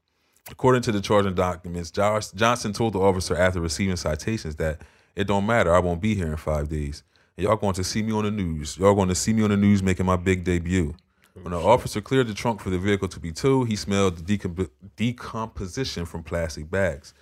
[0.51, 4.81] According to the charging documents, Johnson told the officer after receiving citations that
[5.15, 7.03] it don't matter, I won't be here in five days.
[7.37, 8.77] And y'all going to see me on the news.
[8.77, 10.95] Y'all going to see me on the news making my big debut.
[11.41, 14.37] When the officer cleared the trunk for the vehicle to be towed, he smelled the
[14.37, 17.13] decomp- decomposition from plastic bags.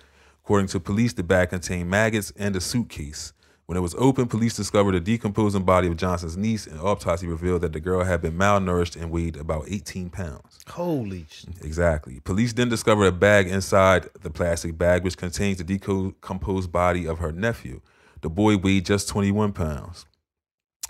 [0.44, 3.32] According to police, the bag contained maggots and a suitcase.
[3.66, 7.60] When it was opened, police discovered a decomposing body of Johnson's niece, and autopsy revealed
[7.60, 10.58] that the girl had been malnourished and weighed about 18 pounds.
[10.68, 11.50] Holy shit.
[11.62, 12.20] Exactly.
[12.20, 17.18] Police then discovered a bag inside the plastic bag, which contains the decomposed body of
[17.18, 17.82] her nephew.
[18.22, 20.06] The boy weighed just 21 pounds.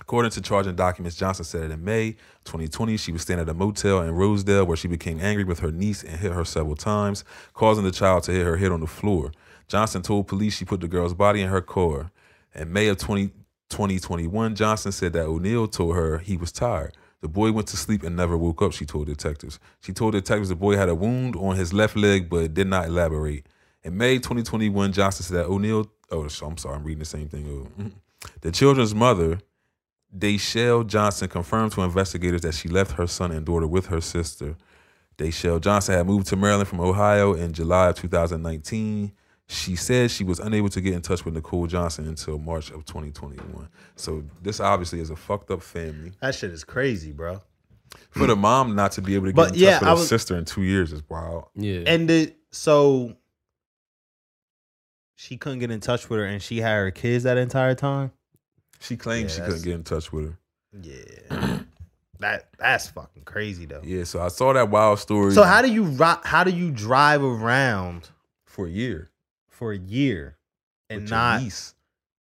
[0.00, 2.12] According to charging documents, Johnson said that in May
[2.44, 5.72] 2020, she was staying at a motel in Rosedale where she became angry with her
[5.72, 8.86] niece and hit her several times, causing the child to hit her head on the
[8.86, 9.32] floor.
[9.66, 12.10] Johnson told police she put the girl's body in her car.
[12.54, 13.28] In May of 20,
[13.68, 16.96] 2021, Johnson said that O'Neill told her he was tired.
[17.20, 19.58] The boy went to sleep and never woke up, she told detectives.
[19.80, 22.86] She told detectives the boy had a wound on his left leg but did not
[22.86, 23.46] elaborate.
[23.82, 27.92] In May 2021, Johnson said that O'Neill, oh, I'm sorry, I'm reading the same thing.
[28.40, 29.38] The children's mother,
[30.16, 34.56] Dayshell Johnson, confirmed to investigators that she left her son and daughter with her sister.
[35.18, 39.12] Dayshell Johnson had moved to Maryland from Ohio in July of 2019.
[39.50, 42.84] She said she was unable to get in touch with Nicole Johnson until March of
[42.84, 43.68] 2021.
[43.96, 46.12] So this obviously is a fucked up family.
[46.20, 47.40] That shit is crazy, bro.
[48.10, 49.90] For the mom not to be able to get But in touch yeah, with I
[49.90, 51.46] her was- sister in two years is wild.
[51.54, 51.80] Yeah.
[51.86, 53.16] And the so
[55.16, 58.12] she couldn't get in touch with her and she had her kids that entire time.
[58.80, 60.38] She claimed Yeah, she couldn't get in touch with her.
[60.82, 61.58] Yeah.
[62.20, 63.80] that that's fucking crazy though.
[63.84, 65.32] Yeah, so I saw that wild story.
[65.32, 68.10] So how do you ri- how do you drive around
[68.44, 69.10] for a year
[69.48, 70.36] for a year
[70.90, 71.74] and with your not niece.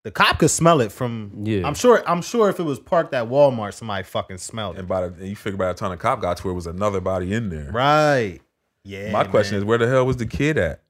[0.03, 1.67] the cop could smell it from Yeah.
[1.67, 4.81] I'm sure I'm sure if it was parked at Walmart somebody fucking smelled it.
[4.81, 6.55] And by the and you figure by the time the cop got to her, it
[6.55, 7.71] was another body in there.
[7.71, 8.41] Right.
[8.85, 9.11] Yeah.
[9.13, 10.83] My question is, where the hell was the kid at?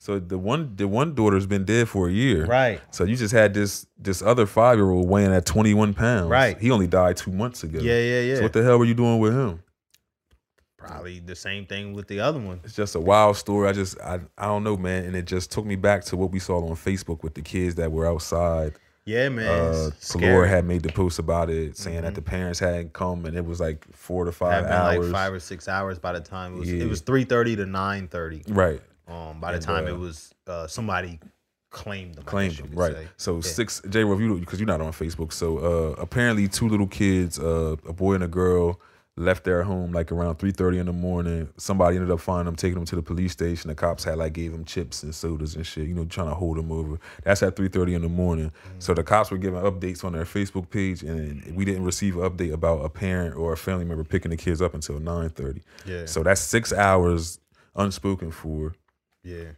[0.00, 2.46] So the one the one daughter's been dead for a year.
[2.46, 2.80] Right.
[2.92, 6.28] So you just had this this other five year old weighing at twenty one pounds.
[6.30, 6.58] Right.
[6.58, 7.80] He only died two months ago.
[7.80, 8.36] Yeah, yeah, yeah.
[8.36, 9.60] So what the hell were you doing with him?
[10.76, 12.60] Probably the same thing with the other one.
[12.62, 13.68] It's just a wild story.
[13.68, 15.04] I just I I don't know, man.
[15.04, 17.74] And it just took me back to what we saw on Facebook with the kids
[17.74, 18.74] that were outside.
[19.04, 19.48] Yeah, man.
[19.48, 22.16] Uh had made the post about it, saying that Mhm.
[22.16, 24.98] the parents hadn't come and it was like four to five hours.
[25.06, 26.72] like five or six hours by the time it was.
[26.72, 26.84] Yeah.
[26.84, 28.44] It was three thirty to nine thirty.
[28.48, 28.80] right.
[29.08, 31.18] Um, by the And, time uh, it was uh, somebody
[31.70, 32.24] claimed them.
[32.24, 32.92] Claimed them, right?
[32.92, 33.08] say.
[33.16, 33.40] So Yeah.
[33.42, 35.32] six J review because you're not on Facebook.
[35.32, 38.80] So uh, apparently, two little kids, uh, a boy and a girl,
[39.16, 41.48] left their home like around three thirty in the morning.
[41.56, 43.68] Somebody ended up finding them, taking them to the police station.
[43.68, 46.34] The cops had like gave them chips and sodas and shit, you know, trying to
[46.34, 47.00] hold them over.
[47.24, 48.50] That's at three thirty in the morning.
[48.50, 48.78] Mm-hmm.
[48.78, 52.30] So the cops were giving updates on their Facebook page, and we didn't receive an
[52.30, 55.62] update about a parent or a family member picking the kids up until nine thirty.
[55.84, 56.06] Yeah.
[56.06, 57.40] So that's six hours
[57.74, 58.74] unspoken for.
[59.28, 59.50] Yeah.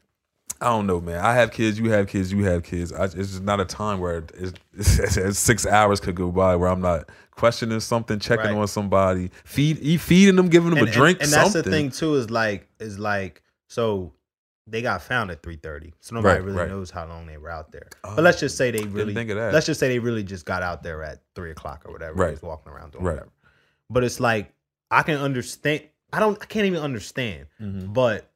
[0.62, 1.24] I don't know, man.
[1.24, 1.78] I have kids.
[1.78, 2.30] You have kids.
[2.30, 2.92] You have kids.
[2.92, 6.54] I, it's just not a time where it's, it's, it's six hours could go by
[6.56, 8.60] where I'm not questioning something, checking Right.
[8.60, 11.70] on somebody, feed, feeding them, giving them and, a drink, and, and that's something.
[11.70, 14.12] the thing too is like is like so
[14.66, 16.68] they got found at 3.30 so nobody Right, really right.
[16.68, 19.30] knows how long they were out there Oh, but let's just say they really think
[19.30, 19.54] of that.
[19.54, 22.32] let's just say they really just got out there at 3 o'clock or whatever Right.
[22.32, 23.30] just walking around doing whatever
[23.88, 24.52] but it's like
[24.90, 27.92] i can understand i don't i can't even understand Mhm.
[27.94, 28.29] but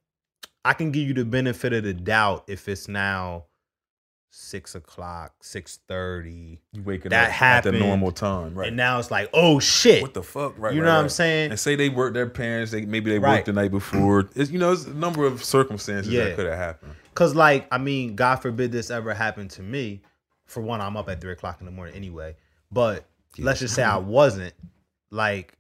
[0.65, 3.45] i can give you the benefit of the doubt if it's now
[4.37, 8.67] six o'clock, six thirty, You waking That up at happened, the normal time, right?
[8.67, 10.75] and now it's like, oh shit, what the fuck, right?
[10.75, 11.51] you right, know what I'm saying?
[11.53, 13.35] And say they work their parents, they maybe they Right.
[13.37, 14.29] worked the night before.
[14.35, 16.25] It's you know, it's a number of circumstances Yeah.
[16.25, 16.95] that could have happened.
[17.15, 20.03] Cause like, I mean, God forbid this ever happened to me.
[20.47, 22.35] For one, I'm up at three o'clock in the morning anyway.
[22.73, 23.07] But
[23.39, 24.55] let's just say I wasn't.
[25.13, 25.57] Like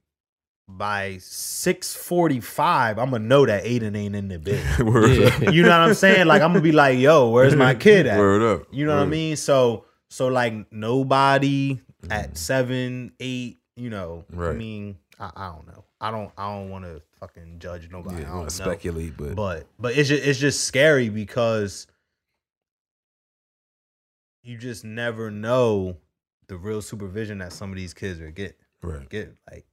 [0.68, 4.80] by six forty five, I'm gonna know that Aiden ain't in the bed.
[4.80, 5.10] Word.
[5.10, 5.50] Yeah.
[5.50, 6.26] You know what I'm saying?
[6.26, 8.18] Like I'm gonna be like, yo, where's my kid at?
[8.18, 8.66] Word up.
[8.70, 9.36] You know what I mean?
[9.36, 12.36] So so like nobody at mm.
[12.36, 14.24] seven, eight, you know.
[14.38, 15.84] I mean, I, I don't know.
[16.00, 18.22] I don't I don't want to fucking judge nobody.
[18.22, 21.86] Yeah, I don't speculate, but, But but it's just it's just scary because
[24.42, 25.96] you just never know
[26.48, 29.08] the real supervision that some of these kids are get right.
[29.08, 29.64] get like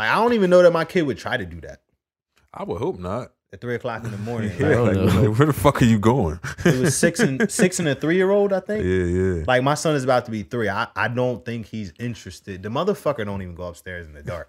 [0.00, 1.80] like I don't even know that my kid would try to do that
[2.52, 3.32] I would hope not.
[3.52, 4.50] at three o'clock in the morning.
[4.58, 5.20] Yeah, Like, don't like, know.
[5.30, 6.38] like, where the fuck are you going?
[6.64, 8.84] it was six and six and a three year old, I think.
[8.84, 9.44] yeah, yeah.
[9.46, 10.68] Like my son is about to be three.
[10.68, 12.62] I, I don't think he's interested.
[12.62, 14.48] The motherfucker don't even go upstairs in the dark.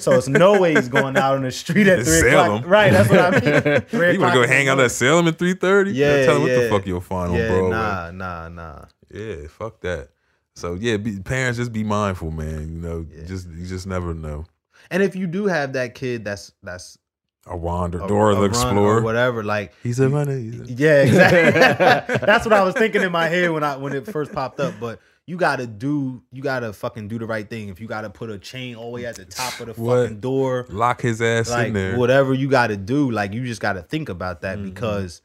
[0.00, 2.66] So it's no way he's going out on the street at three o'clock.
[2.66, 3.80] Right, that's what I mean.
[3.82, 4.84] Three you want to go hang out morning.
[4.86, 5.92] at Salem at three thirty?
[5.92, 7.70] Yeah, tell them what the fuck you'll find Yeah, on Broadway.
[7.70, 8.84] nah, nah, nah.
[9.12, 10.08] Yeah, fuck that.
[10.54, 12.60] So yeah, be, parents just be mindful, man.
[12.74, 13.24] You know, Yeah.
[13.26, 14.44] just you just never know.
[14.90, 16.98] And if you do have that kid that's that's
[17.46, 18.98] A wander, the Explorer.
[18.98, 20.36] or whatever, like He's a runner.
[20.36, 22.16] Yeah, exactly.
[22.26, 24.74] that's what I was thinking in my head when I when it first popped up.
[24.80, 27.68] But you gotta do you gotta fucking do the right thing.
[27.68, 30.02] If you gotta put a chain all the way at the top of the What?
[30.02, 31.96] fucking door, Lock his ass in there.
[31.96, 34.64] whatever you got to do like you just got to think about that Mhm.
[34.64, 35.22] because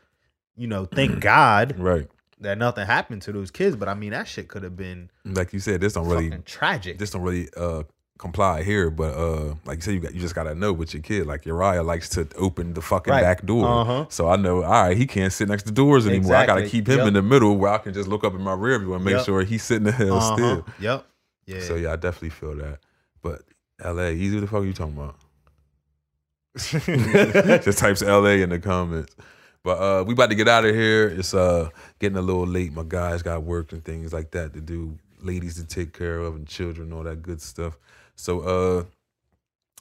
[0.56, 2.08] you know thank god Right.
[2.42, 5.52] that nothing happened to those kids but i mean that shit could have been Like
[5.54, 7.84] you said, this don't really tragic this don't really uh
[8.18, 11.04] comply here, but uh like you said, you got you just gotta know with your
[11.04, 11.28] kid.
[11.28, 13.22] Like Uriah likes to open the fucking Right.
[13.22, 13.68] back door.
[13.68, 14.06] Uh-huh.
[14.10, 16.36] So I know, all right, he can't sit next to doors anymore.
[16.36, 17.08] I gotta keep him Yep.
[17.08, 19.16] in the middle where I can just look up in my rear view and make
[19.18, 19.26] Yep.
[19.26, 20.36] sure he's sitting the hell uh-huh.
[20.36, 20.66] still.
[20.80, 21.06] yep
[21.46, 22.80] yeah So yeah, I definitely feel that.
[23.22, 23.42] But
[23.84, 25.16] LA, easy what the fuck are you talking about?
[27.64, 29.16] Just types LA in the comments.
[29.64, 31.08] But uh we about to get out of here.
[31.10, 32.74] It's uh getting a little late.
[32.74, 36.36] My guys got work and things like that to do, ladies to take care of
[36.36, 37.78] and children, all that good stuff.
[38.18, 38.84] So uh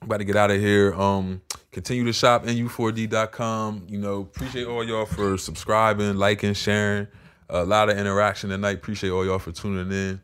[0.02, 0.94] about to get out of here.
[0.94, 1.40] Um
[1.72, 3.86] continue to shop nu4d.com.
[3.88, 7.08] You know, appreciate all y'all for subscribing, liking, sharing.
[7.50, 8.76] a lot of interaction tonight.
[8.76, 10.20] Appreciate all y'all for tuning in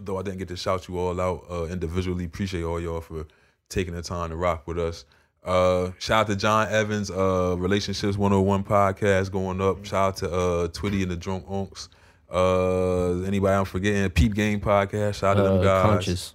[0.00, 3.26] though I didn't get to shout you all out uh, individually, appreciate all y'all for
[3.70, 5.04] taking the time to rock with us.
[5.42, 9.84] Uh, shout out to John Evans, uh, Relationships 101 podcast going up.
[9.86, 11.88] Shout out to uh, Twitty and the Drunk Unks.
[12.30, 14.10] Uh, anybody I'm forgetting?
[14.10, 15.14] Peep Game podcast.
[15.14, 15.82] Shout out to them Uh, guys.
[15.84, 16.34] conscious.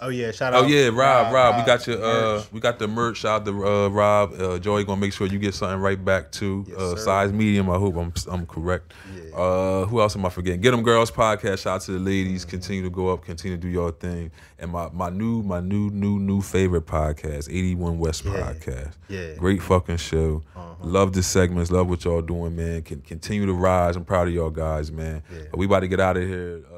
[0.00, 0.64] Oh yeah shout out.
[0.64, 3.18] Oh yeah, Rob, Rob, we got your uh we got the merch.
[3.18, 4.32] Shout out to uh, Rob.
[4.40, 6.64] Uh, Joey gonna make sure you get something right back too.
[6.68, 7.70] Yes, uh, size medium.
[7.70, 8.92] I hope I'm I'm correct.
[9.14, 9.36] Yeah.
[9.36, 10.60] Uh, who else am I forgetting?
[10.60, 11.62] Get them girls podcast.
[11.62, 12.44] Shout out to the ladies.
[12.44, 13.24] Continue to go up.
[13.24, 14.30] Continue to do your thing.
[14.58, 18.32] And my my new my new new new favorite podcast, 81 West Yeah.
[18.32, 18.92] podcast.
[19.08, 20.42] yeah Great fucking show.
[20.56, 20.74] Uh-huh.
[20.82, 21.70] Love the segments.
[21.70, 22.82] Love what y'all doing, man.
[22.82, 23.96] Can continue to rise.
[23.96, 25.22] I'm proud of y'all guys, man.
[25.32, 25.42] Yeah.
[25.54, 26.62] We about to get out of here.
[26.72, 26.76] Uh,